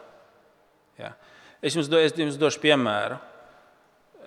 Ja. 0.97 1.13
Es 1.61 1.77
jums, 1.77 1.89
do, 1.93 2.01
es 2.01 2.17
jums 2.17 2.41
došu 2.41 2.63
piemēru. 2.63 3.19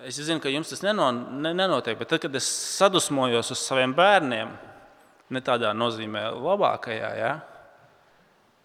Es 0.06 0.20
zinu, 0.22 0.38
ka 0.38 0.50
jums 0.52 0.70
tas 0.70 0.84
neno, 0.84 1.10
ne, 1.10 1.50
nenotiek, 1.58 1.98
bet 1.98 2.12
tad, 2.12 2.22
kad 2.22 2.34
es 2.38 2.46
sadusmojos 2.78 3.50
uz 3.50 3.62
saviem 3.66 3.90
bērniem, 3.98 4.52
ne 5.34 5.42
tādā 5.44 5.74
nozīmē, 5.76 6.28
labākajā, 6.36 7.10
ja, 7.18 7.32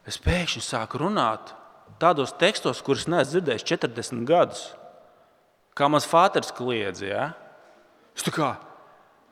es 0.08 0.20
pēkšņi 0.22 0.64
sāku 0.64 1.02
runāt 1.02 1.54
tādos 2.02 2.34
tekstos, 2.40 2.82
kurus 2.86 3.08
neesmu 3.08 3.38
dzirdējis 3.38 3.68
40 3.70 4.28
gadus. 4.28 4.68
Kā 5.78 5.90
mans 5.90 6.06
fāters 6.06 6.54
kliedz. 6.54 7.02
Ja? 7.06 7.32
Es 8.14 8.26
kā, 8.28 8.54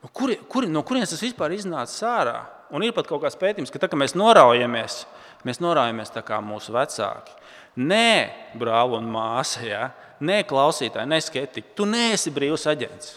no, 0.02 0.10
kuri, 0.10 0.38
kuri, 0.50 0.70
no 0.72 0.82
kurienes 0.86 1.12
tas 1.14 1.22
vispār 1.22 1.54
iznāca 1.54 2.10
ārā? 2.10 2.38
Un 2.72 2.84
ir 2.86 2.94
pat 2.96 3.06
kaut 3.08 3.20
kāds 3.22 3.36
pētījums, 3.36 3.70
ka 3.70 3.82
tā, 3.82 3.90
kad 3.92 4.00
mēs 4.00 4.16
noraujamies, 4.16 5.02
mēs 5.46 5.60
noraujamies 5.60 6.14
tā 6.14 6.22
kā 6.24 6.38
mūsu 6.42 6.72
vecāki. 6.72 7.36
Nē, 7.76 8.54
brāl 8.58 8.96
un 8.96 9.10
māsa, 9.12 9.60
ja? 9.64 9.82
nē, 10.24 10.42
klausītāji, 10.48 11.08
nē, 11.08 11.18
skeptiķi, 11.24 11.74
tu 11.76 11.86
neesi 11.88 12.32
brīvs 12.34 12.66
aģents. 12.70 13.16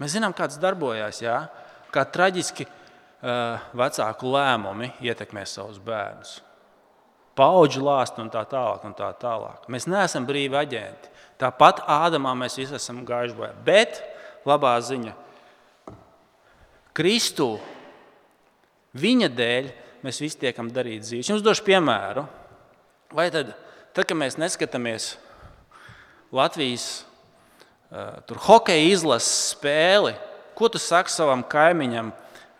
Mēs 0.00 0.14
zinām, 0.16 0.34
kā 0.36 0.46
tas 0.50 0.60
darbojas, 0.60 1.22
ja? 1.24 1.46
Kā 1.94 2.04
traģiski 2.12 2.66
vecāku 3.76 4.32
lēmumi 4.32 4.92
ietekmē 5.04 5.44
savus 5.48 5.78
bērnus. 5.82 6.40
Paudžu 7.36 7.82
lāstu 7.84 8.22
un 8.24 8.30
tā 8.32 8.42
tālāk. 8.48 8.84
Un 8.88 8.94
tā 8.96 9.10
tālāk. 9.20 9.66
Mēs 9.72 9.88
neesam 9.90 10.24
brīvi 10.28 10.56
aģenti. 10.56 11.10
Tāpat 11.40 11.82
Ādamā 11.84 12.32
mēs 12.38 12.56
visi 12.56 12.76
esam 12.78 13.02
gājuši 13.04 13.36
bojā. 13.36 13.52
Bet 13.64 14.00
labā 14.48 14.72
ziņa- 14.80 15.12
Kristu 16.96 17.58
viņa 18.96 19.28
dēļ 19.36 19.68
mēs 20.06 20.20
visi 20.22 20.40
tiekam 20.40 20.70
darīt 20.72 21.04
dzīves. 21.04 21.28
Jums 21.28 21.44
došu 21.44 21.64
piemēru. 21.66 22.24
Vai 23.12 23.28
tad, 23.30 23.52
tad 23.92 24.08
kad 24.08 24.16
mēs 24.16 24.38
neskatāmies 24.40 25.16
Latvijas 26.32 27.04
uh, 27.92 28.38
hokeja 28.48 28.88
izlases 28.94 29.52
spēli, 29.52 30.16
ko 30.56 30.70
tu 30.72 30.80
saki 30.80 31.12
savam 31.12 31.44
kaimiņam 31.44 32.12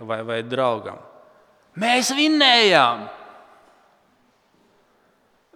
vai, 0.05 0.21
vai 0.27 0.43
draugam? 0.45 1.01
Mēs 1.81 2.13
vinnējām! 2.17 3.07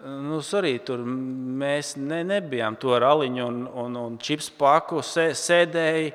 Nu, 0.00 0.38
arī 0.56 0.78
tur 0.80 1.02
mēs 1.04 1.92
ne, 2.00 2.22
nebijām 2.24 2.78
to 2.80 2.96
raliņu 2.96 3.44
un, 3.44 3.56
un, 3.82 3.96
un 4.00 4.14
čips 4.20 4.48
paku 4.56 5.02
sē, 5.04 5.26
sēdēji 5.36 6.06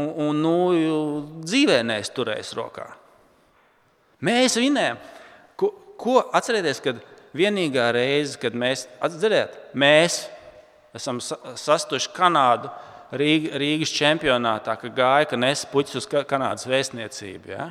un, 0.00 0.06
un 0.24 0.38
nu, 0.40 0.54
dzīvē 1.44 1.82
neizturējis 1.84 2.54
rokā. 2.56 2.86
Mēs 4.24 4.56
vinējam. 4.56 4.96
Ko, 5.60 5.68
ko 6.00 6.22
atcerieties, 6.32 6.80
kad 6.84 7.02
vienīgā 7.36 7.90
reize, 7.92 8.38
kad 8.40 8.56
mēs, 8.56 8.86
atcerieties, 9.04 9.60
mēs 9.76 10.22
esam 10.96 11.20
sastuši 11.20 12.12
Kanādu 12.16 12.72
Rīga, 13.12 13.58
Rīgas 13.60 13.92
čempionātā, 13.94 14.76
ka 14.80 14.88
gāja, 14.88 15.28
ka 15.30 15.38
nes 15.40 15.66
puķis 15.70 16.00
uz 16.00 16.08
Kanādas 16.08 16.68
vēstniecību. 16.68 17.52
Ja? 17.52 17.68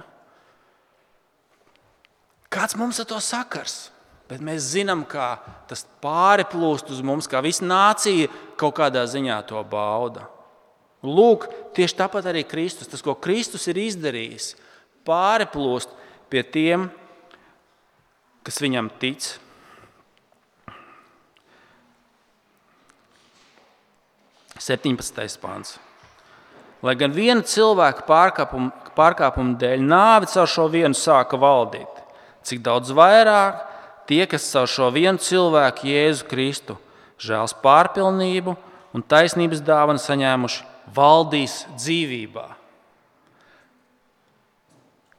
Kāds 2.54 2.78
mums 2.78 3.02
ar 3.02 3.10
to 3.10 3.18
sakars? 3.24 3.90
Bet 4.30 4.44
mēs 4.46 4.70
zinām, 4.72 5.04
ka 5.10 5.36
tas 5.68 5.84
pāriplūst 6.04 6.94
uz 6.94 7.02
mums, 7.06 7.28
kā 7.30 7.42
visa 7.44 7.66
nācija 7.66 8.30
kaut 8.60 8.78
kādā 8.80 9.04
ziņā 9.10 9.42
to 9.50 9.60
bauda. 9.68 10.30
Lūk, 11.04 11.50
tieši 11.76 11.98
tāpat 12.00 12.30
arī 12.32 12.46
Kristus. 12.48 12.88
Tas, 12.88 13.04
ko 13.04 13.18
Kristus 13.20 13.68
ir 13.68 13.82
izdarījis, 13.82 14.54
pāriplūst 15.04 15.92
pie 16.32 16.46
tiem, 16.48 16.88
kas 18.48 18.62
viņam 18.64 18.88
tic. 19.02 19.34
Septiņpadsmitais 24.64 25.36
pāns. 25.42 25.76
Lai 26.84 26.96
gan 27.00 27.14
viena 27.16 27.44
cilvēka 27.48 28.06
pārkāpuma, 28.08 28.72
pārkāpuma 28.96 29.58
dēļ 29.60 29.84
nāve 29.88 30.28
caur 30.32 30.50
šo 30.52 30.68
vienu 30.72 30.96
sāka 30.96 31.40
valdīt, 31.40 32.02
cik 32.48 32.64
daudz 32.64 32.92
vairāk 32.96 33.62
tie, 34.08 34.26
kas 34.28 34.50
caur 34.52 34.68
šo 34.68 34.90
vienu 34.96 35.20
cilvēku, 35.24 35.88
Jēzu 35.88 36.28
Kristu, 36.28 36.78
žēls 37.24 37.56
pārpilnību 37.64 38.56
un 38.94 39.06
taisnības 39.08 39.64
dāvanu 39.64 40.02
saņēmuši, 40.04 40.66
valdīs 40.96 41.64
dzīvībā. 41.80 42.48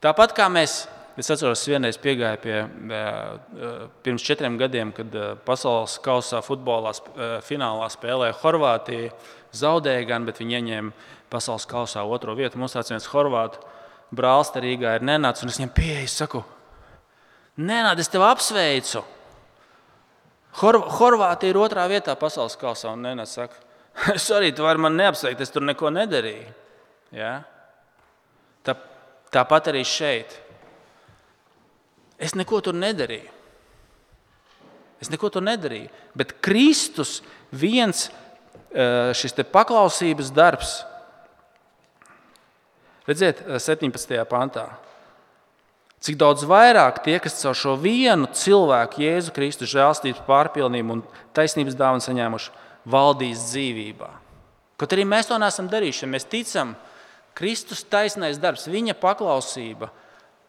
Tāpat 0.05 0.35
kā 0.37 0.51
mēs, 0.53 0.85
es 1.21 1.31
atceros, 1.31 1.63
vienreiz 1.69 1.99
piegāju 2.03 2.41
pie, 2.43 2.57
pirms 4.07 4.25
četriem 4.27 4.59
gadiem, 4.61 4.93
kad 4.97 5.15
pasaules 5.47 5.97
kausā 6.05 6.41
futbolā 6.45 6.95
finālā 7.47 7.91
spēlēja 7.93 8.37
Horvātija. 8.43 9.13
Zaudēja 9.55 10.09
gan, 10.09 10.25
bet 10.27 10.41
viņi 10.43 10.59
ieņēma 10.59 11.11
pasaules 11.31 11.67
kausā 11.71 12.03
otro 12.03 12.35
vietu. 12.35 12.59
Mums 12.59 12.75
tāds 12.75 12.91
viens 12.91 13.07
horvātu 13.13 13.63
brālis 14.15 14.51
Rīgā 14.55 14.97
ir 14.99 15.07
nenācis, 15.07 15.45
un 15.45 15.53
es 15.53 15.59
viņam 15.61 15.75
pieeju, 15.77 16.11
saku, 16.11 16.41
nē, 17.63 17.83
es 17.99 18.11
tevi 18.11 18.27
apsveicu. 18.27 19.05
Hor 20.61 20.79
Horvātija 20.99 21.51
ir 21.51 21.59
otrā 21.59 21.87
vietā 21.91 22.15
pasaules 22.19 22.55
kausā. 22.59 22.93
Un 22.95 23.03
Nē, 23.03 23.27
saka, 23.27 23.59
es 24.15 24.29
arī 24.35 24.53
tu 24.55 24.67
vari 24.67 24.83
man 24.83 24.95
neapsveikt, 24.99 25.43
es 25.43 25.51
tur 25.51 25.65
neko 25.67 25.91
nedarīju. 25.95 26.53
Ja? 27.15 27.33
Tā, 28.67 28.77
tāpat 29.35 29.73
arī 29.73 29.83
šeit. 29.87 30.37
Es 32.19 32.35
neko 32.39 32.61
tur 32.63 32.77
nedarīju. 32.79 33.31
Es 35.03 35.11
neko 35.13 35.29
tur 35.33 35.45
nedarīju. 35.45 35.91
Bet 36.17 36.37
Kristus 36.45 37.19
viens 37.53 38.07
eh, 38.09 39.11
šis 39.17 39.37
paklausības 39.53 40.31
darbs, 40.35 40.79
redziet, 43.09 43.43
17. 43.59 44.15
Eh, 44.15 44.25
pantā. 44.29 44.69
Cik 46.05 46.19
daudz 46.21 46.45
vairāk 46.45 47.01
tie, 47.05 47.17
kas 47.23 47.39
caur 47.41 47.57
šo 47.57 47.79
vienu 47.81 48.29
cilvēku, 48.37 49.01
Jēzu 49.01 49.33
Kristu, 49.33 49.69
žēlstības 49.69 50.21
pārpilnību 50.27 50.99
un 50.99 51.03
taisnības 51.37 51.79
dāvanu 51.79 52.05
saņēmuši, 52.05 52.51
valdīs 52.93 53.47
dzīvībā. 53.49 54.11
Kaut 54.77 54.93
arī 54.93 55.07
mēs 55.09 55.31
to 55.31 55.39
neesam 55.41 55.71
darījuši, 55.73 56.11
mēs 56.13 56.29
ticam, 56.29 56.75
Kristus 57.35 57.81
taisnais 57.89 58.37
darbs, 58.39 58.69
viņa 58.69 58.95
paklausība 59.01 59.89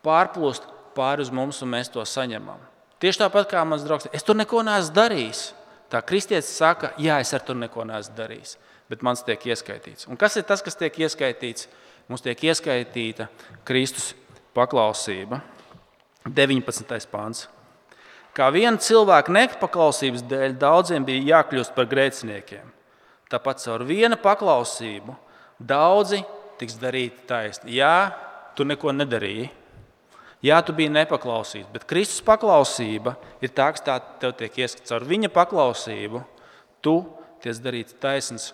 pārplūst 0.05 0.67
pāri 0.95 1.25
uz 1.25 1.31
mums 1.33 1.61
un 1.63 1.71
mēs 1.73 1.91
to 1.93 2.03
saņemam. 2.07 2.61
Tieši 3.03 3.25
tāpat 3.25 3.49
kā 3.51 3.63
mans 3.67 3.83
draugs, 3.85 4.07
es 4.15 4.23
tur 4.23 4.37
neko 4.39 4.63
neesmu 4.65 4.95
darījis. 4.95 5.47
Tā 5.91 6.01
kristietis 6.01 6.49
saka, 6.57 6.93
jā, 6.97 7.19
es 7.21 7.33
ar 7.35 7.43
to 7.45 7.53
neko 7.53 7.85
neesmu 7.85 8.15
darījis, 8.17 8.55
bet 8.89 9.03
mans 9.05 9.21
tiek 9.25 9.41
ieskaitīts. 9.51 10.07
Un 10.09 10.17
kas 10.19 10.39
ir 10.39 10.47
tas, 10.47 10.63
kas 10.65 10.79
tiek 10.79 10.95
ieskaitīts? 11.05 11.67
Mums 12.09 12.21
tiek 12.25 12.41
ieskaitīta 12.49 13.27
Kristus 13.65 14.13
paklausība. 14.55 15.41
19. 16.25 17.09
pāns. 17.11 17.45
Kā 18.35 18.49
viena 18.51 18.81
cilvēka 18.81 19.31
nepaklausības 19.31 20.25
dēļ 20.27 20.55
daudziem 20.59 21.05
bija 21.07 21.37
jākļūst 21.37 21.75
par 21.75 21.85
grēciniekiem, 21.87 22.65
tāpat 23.31 23.61
caur 23.63 23.85
viena 23.87 24.17
paklausību 24.19 25.15
daudzi 25.59 26.19
tiks 26.59 26.75
darīti 26.81 27.23
taisni. 27.29 27.77
Jā, 27.77 28.11
tu 28.57 28.67
neko 28.67 28.91
nedarīji. 28.95 29.47
Jā, 30.45 30.59
tu 30.61 30.75
biji 30.77 30.91
nepaklausīgs, 30.93 31.71
bet 31.73 31.87
Kristus 31.89 32.21
paklausība 32.25 33.15
ir 33.41 33.49
tā, 33.55 33.71
kas 33.73 33.81
tā 33.85 33.95
tev 34.21 34.35
tiek 34.37 34.59
ieskatīts. 34.61 34.93
Ar 34.93 35.05
viņa 35.07 35.31
paklausību 35.33 36.21
tu 36.85 36.99
tiec 37.41 37.57
darīts 37.63 37.95
taisns 38.01 38.51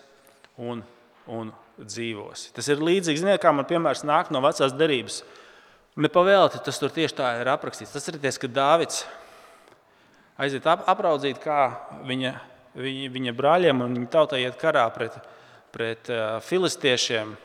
un, 0.56 0.80
un 1.28 1.50
dzīvos. 1.76 2.48
Tas 2.56 2.68
ir 2.72 2.80
līdzīgs, 2.80 3.20
ziniet, 3.20 3.42
kā 3.42 3.52
man 3.52 3.68
piemērs 3.68 4.06
nāk 4.08 4.32
no 4.32 4.40
vecās 4.44 4.72
derības. 4.78 5.20
Nepavēlti 6.00 6.62
tas 6.64 6.80
tur 6.80 6.92
tieši 6.94 7.18
tā 7.18 7.34
ir 7.42 7.50
aprakstīts. 7.52 7.92
Tas 7.92 8.08
ir 8.08 8.16
tas, 8.22 8.40
ka 8.40 8.48
Dāvids 8.48 9.02
aiziet 10.40 10.66
ap, 10.70 10.86
apraudzīt, 10.88 11.42
kā 11.42 11.60
viņa, 12.08 12.34
viņa, 12.78 13.12
viņa 13.18 13.34
brāļiem 13.36 13.84
un 13.84 13.98
viņa 13.98 14.12
tautai 14.14 14.46
iet 14.46 14.56
karā 14.60 14.86
pret, 14.94 15.18
pret 15.74 16.08
uh, 16.12 16.38
filistiešiem. 16.46 17.36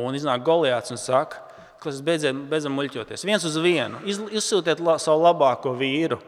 Un 0.00 0.16
iznāk 0.16 0.42
Goliāts 0.46 0.94
un 0.94 0.98
saka, 0.98 1.42
ka 1.84 1.92
beidzam, 2.06 2.44
beidzam 2.50 2.74
muļķoties. 2.78 3.26
Viens 3.28 3.44
uz 3.46 3.58
vienu. 3.62 4.00
Iz, 4.08 4.20
izsūtiet 4.40 4.80
la, 4.84 4.96
savu 5.02 5.22
labāko 5.26 5.74
vīru, 5.78 6.18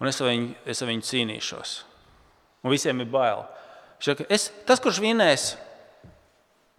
un 0.00 0.10
es 0.10 0.20
ar 0.22 0.30
viņu, 0.30 0.54
es 0.70 0.82
ar 0.82 0.90
viņu 0.90 1.08
cīnīšos. 1.10 1.74
Un 2.64 2.72
visiem 2.72 3.02
ir 3.02 3.10
bail. 3.12 3.44
Saka, 4.02 4.26
es, 4.32 4.48
tas, 4.68 4.80
kurš 4.82 5.00
vinēs, 5.04 5.54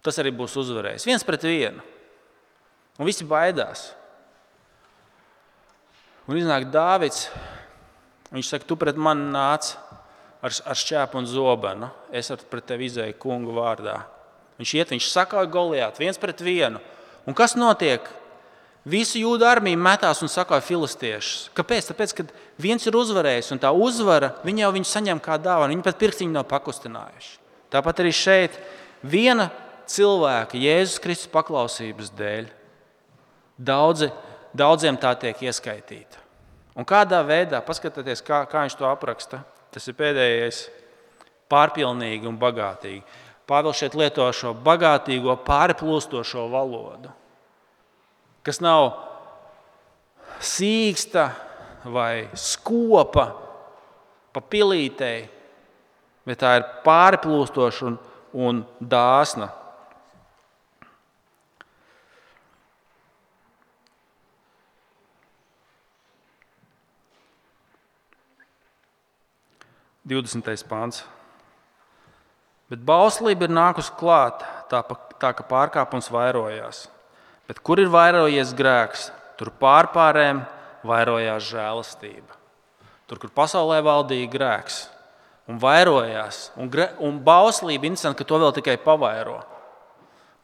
tas 0.04 0.18
arī 0.22 0.32
būs 0.34 0.56
uzvarējis. 0.62 1.06
Viens 1.08 1.26
pret 1.26 1.46
vienu. 1.46 1.84
Un 2.96 3.08
visi 3.08 3.26
baidās. 3.28 3.90
Un 6.26 6.38
iznāk 6.40 6.68
Dāvids. 6.72 7.26
Viņš 8.32 8.50
saka, 8.50 8.66
tu 8.66 8.76
pret 8.78 8.98
mani 8.98 9.28
nāc 9.30 9.74
ar, 10.42 10.50
ar 10.50 10.78
šķēpu 10.78 11.20
un 11.20 11.28
zobenu. 11.30 11.90
Es 12.10 12.32
pret 12.50 12.66
tevi 12.66 12.88
izēju 12.90 13.18
kungu 13.22 13.54
vārdā. 13.56 14.00
Viņš 14.56 14.72
iet, 14.78 14.92
viņš 14.94 15.10
sakauja 15.12 15.50
Goliātu 15.52 16.02
viens 16.02 16.18
pret 16.20 16.40
vienu. 16.42 16.80
Un 17.26 17.34
kas 17.34 17.56
notiek? 17.58 18.04
Visa 18.86 19.18
jūda 19.18 19.48
armija 19.50 19.78
metās 19.82 20.20
un 20.22 20.30
sakoja 20.30 20.62
filistiešus. 20.62 21.48
Kāpēc? 21.58 21.88
Tāpēc, 21.90 22.12
ka 22.14 22.26
viens 22.62 22.86
ir 22.86 22.94
uzvarējis, 22.94 23.50
un 23.56 23.60
tā 23.62 23.72
uzvara 23.74 24.36
viņa 24.46 24.62
jau 24.62 24.74
viņu 24.76 24.86
saņem 24.92 25.22
kā 25.24 25.40
dāvanu. 25.42 25.74
Viņi 25.74 25.86
pat 25.88 25.98
pirkstiņu 25.98 26.36
nav 26.36 26.46
pakustinājuši. 26.52 27.32
Tāpat 27.74 28.04
arī 28.04 28.12
šeit 28.14 28.60
viena 29.02 29.48
cilvēka, 29.90 30.58
Jēzus 30.58 31.02
Kristus 31.02 31.32
paklausības 31.34 32.12
dēļ, 32.14 32.46
daudzi, 33.58 34.12
daudziem 34.54 34.98
tā 35.02 35.16
tiek 35.18 35.42
ieskaitīta. 35.48 36.22
Un 36.78 36.86
kādā 36.86 37.22
veidā, 37.26 37.58
paskatieties, 37.64 38.22
kā, 38.22 38.44
kā 38.50 38.66
viņš 38.66 38.78
to 38.78 38.86
apraksta, 38.86 39.40
tas 39.74 39.86
ir 39.88 39.96
pēdējais, 39.98 40.66
pārpilnīgi 41.50 42.28
un 42.28 42.38
bagātīgi. 42.38 43.02
Pāvils 43.46 43.78
šeit 43.78 43.94
lieto 43.94 44.26
šo 44.34 44.56
bagātīgo, 44.66 45.36
pārplūstošo 45.46 46.48
valodu 46.50 47.12
kas 48.46 48.60
nav 48.62 48.92
sīksta 50.38 51.26
vai 51.90 52.28
skopa 52.38 53.26
pa 54.34 54.42
pilītei, 54.52 55.24
bet 56.28 56.42
tā 56.42 56.52
ir 56.60 56.66
pārplūstoša 56.86 57.88
un, 57.88 57.98
un 58.46 58.62
dāsna. 58.78 59.50
Divdesmitais 70.06 70.62
pāns. 70.62 71.02
Bet 72.72 72.82
bauslība 72.82 73.46
ir 73.46 73.54
nākusi 73.54 73.94
klāt, 73.98 74.42
tā, 74.70 74.82
tā 75.20 75.30
ka 75.38 75.46
pārkāpums 75.46 76.10
vairojās. 76.10 76.86
Bet 77.46 77.60
kur 77.62 77.78
ir 77.78 77.92
vairojies 77.92 78.50
grēks, 78.58 79.10
tur 79.38 79.52
pārpārēm 79.60 80.42
vairojās 80.86 81.46
žēlastība. 81.46 82.34
Tur, 83.06 83.20
kur 83.22 83.30
pasaulē 83.30 83.78
valdīja 83.86 84.30
grēks 84.32 84.80
un 85.46 85.60
vairojās, 85.62 86.48
un, 86.58 86.70
gre, 86.70 86.88
un 86.98 87.20
bauslība, 87.22 87.86
interesanti, 87.86 88.18
ka 88.18 88.26
to 88.26 88.40
vēl 88.42 88.54
tikai 88.56 88.74
pavairo. 88.82 89.38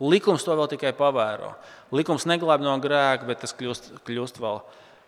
Likums 0.03 0.43
to 0.43 0.55
vēl 0.59 0.67
tikai 0.73 0.91
pavēro. 0.99 1.53
Likums 1.95 2.27
neglābj 2.27 2.65
no 2.67 2.75
grēka, 2.83 3.27
bet 3.29 3.43
tas 3.45 3.55
kļūst, 3.55 3.93
kļūst 4.07 4.41
vēl, 4.43 4.63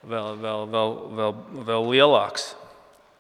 vēl, 0.07 0.29
vēl, 0.43 0.67
vēl, 0.71 0.93
vēl, 1.19 1.33
vēl 1.71 1.89
lielāks. 1.91 2.53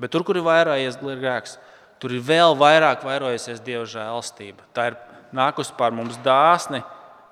Bet 0.02 0.12
tur, 0.14 0.22
kur 0.26 0.38
ir 0.38 0.46
vairājies 0.46 0.98
grēks, 1.02 1.56
tur 2.04 2.12
ir 2.12 2.24
vēl 2.24 2.52
vairāk 2.60 3.04
vairojusies 3.08 3.64
Dieva 3.64 3.88
žēlstība. 3.88 4.68
Tā 4.76 4.90
ir 4.92 4.98
nākusi 5.32 5.72
pār 5.78 5.96
mums 5.96 6.20
dāsni 6.20 6.84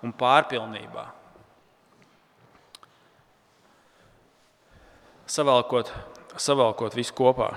un 0.02 0.16
pārpilnībā. 0.16 1.10
savalkot, 5.32 5.92
savalkot 6.36 6.96
visu 6.96 7.14
kopā. 7.16 7.52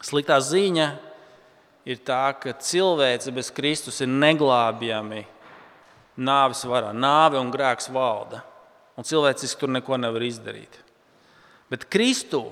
Sliktā 0.00 0.38
ziņa 0.40 0.86
ir 1.88 2.00
tā, 2.06 2.22
ka 2.40 2.54
cilvēce 2.56 3.32
bez 3.36 3.50
Kristus 3.52 4.00
ir 4.00 4.08
neglābjami 4.08 5.26
nāves 6.20 6.64
varā. 6.68 6.94
Nāve 6.96 7.40
un 7.40 7.52
grēks 7.52 7.90
valda, 7.92 8.40
un 8.96 9.06
cilvēciski 9.06 9.60
tur 9.60 9.72
neko 9.76 10.00
nevar 10.00 10.24
izdarīt. 10.24 10.80
Bet 11.70 11.86
Kristu 11.92 12.46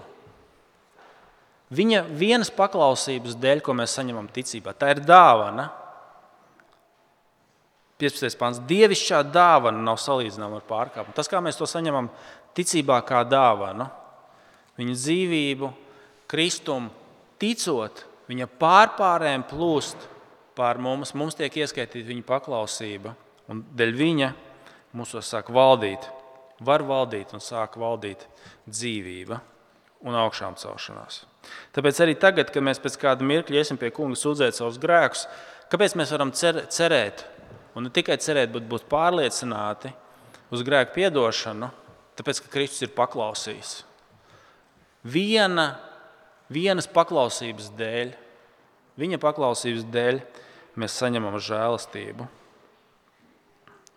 viņa 1.75 2.05
vienas 2.17 2.51
paklausības 2.55 3.37
dēļ, 3.41 3.63
ko 3.65 3.77
mēs 3.77 3.97
saņemam 3.99 4.29
ticībā, 4.33 4.75
tā 4.77 4.95
ir 4.95 5.03
dāvana. 5.05 5.69
15. 7.99 8.39
pāns. 8.39 8.61
Dievišķā 8.69 9.25
dāvana 9.35 9.83
nav 9.83 9.99
salīdzināma 9.99 10.61
ar 10.61 10.67
pārkāpumu. 10.69 11.17
Tas, 11.17 11.27
kā 11.31 11.41
mēs 11.43 11.59
to 11.59 11.67
saņemam 11.67 12.07
ticībā, 12.55 13.01
kā 13.07 13.25
dāvanu, 13.27 13.89
viņa 14.79 14.95
dzīvību, 14.95 15.73
kristumu, 16.31 16.93
ticot, 17.43 18.05
viņa 18.31 18.47
pārpārēm 18.61 19.43
plūst 19.51 20.07
pār 20.59 20.79
mums, 20.83 21.11
mums 21.19 21.35
tiek 21.39 21.55
ieskaitīta 21.59 22.07
viņa 22.07 22.27
paklausība, 22.29 23.17
un 23.51 23.65
dēļ 23.75 23.95
viņa 23.99 24.31
mūsos 24.99 25.35
sāk 25.35 25.51
valdīt, 25.55 26.07
var 26.63 26.87
valdīt 26.87 27.35
un 27.35 27.43
sāk 27.43 27.79
valdīt 27.79 28.25
dzīvība 28.71 29.41
un 30.07 30.19
augšām 30.19 30.55
celšanās. 30.61 31.25
Tāpēc 31.75 32.05
arī 32.05 32.15
tagad, 32.21 32.53
kad 32.55 32.65
mēs 32.65 32.81
pēc 32.83 32.99
kāda 33.01 33.27
mirkļa 33.27 33.63
iesim 33.63 33.81
pie 33.81 33.91
kunga 33.95 34.19
sūdzēt 34.19 34.59
savus 34.59 34.79
grēkus, 34.83 35.25
kāpēc 35.73 35.97
mēs 35.99 36.13
varam 36.15 36.35
cer 36.37 36.67
cerēt 36.73 37.25
Un 37.79 37.87
ne 37.87 37.93
tikai 37.95 38.17
cerēt, 38.19 38.51
bet 38.51 38.65
būt 38.67 38.89
pārliecināti 38.91 39.93
uz 40.51 40.65
grēku 40.67 40.97
piedošanu, 40.97 41.69
tāpēc 42.19 42.41
ka 42.43 42.51
Kristus 42.51 42.89
ir 42.89 42.95
paklausījis. 42.97 43.75
Viena, 45.07 45.69
vienas 46.51 46.89
paklausības 46.91 47.69
dēļ, 47.79 48.11
viņa 48.99 49.21
paklausības 49.23 49.87
dēļ, 49.95 50.19
mēs 50.83 50.97
saņemam 50.99 51.39
žēlastību. 51.39 52.27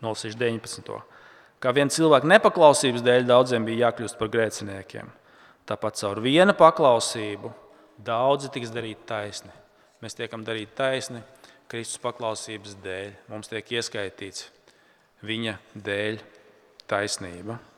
Nolasīšu 0.06 0.38
19. 0.38 1.02
Kā 1.62 1.74
viena 1.74 1.94
cilvēka 1.94 2.30
nepaklausības 2.30 3.02
dēļ 3.06 3.26
daudziem 3.34 3.66
bija 3.66 3.88
jākļūst 3.88 4.22
par 4.22 4.30
grēciniekiem. 4.34 5.10
Tāpat 5.72 6.02
caur 6.02 6.20
vienu 6.20 6.52
paklausību 6.60 7.48
daudzi 8.04 8.50
tiks 8.52 8.74
darīti 8.76 9.06
taisni. 9.08 9.54
Mēs 10.04 10.18
tiekam 10.18 10.44
darīti 10.44 10.74
taisni 10.76 11.22
Kristus 11.72 12.02
paklausības 12.04 12.74
dēļ 12.84 13.14
mums 13.32 13.48
tiek 13.48 13.70
ieskaitīts 13.78 14.50
viņa 15.24 15.54
dēļ 15.86 16.20
taisnība. 16.92 17.62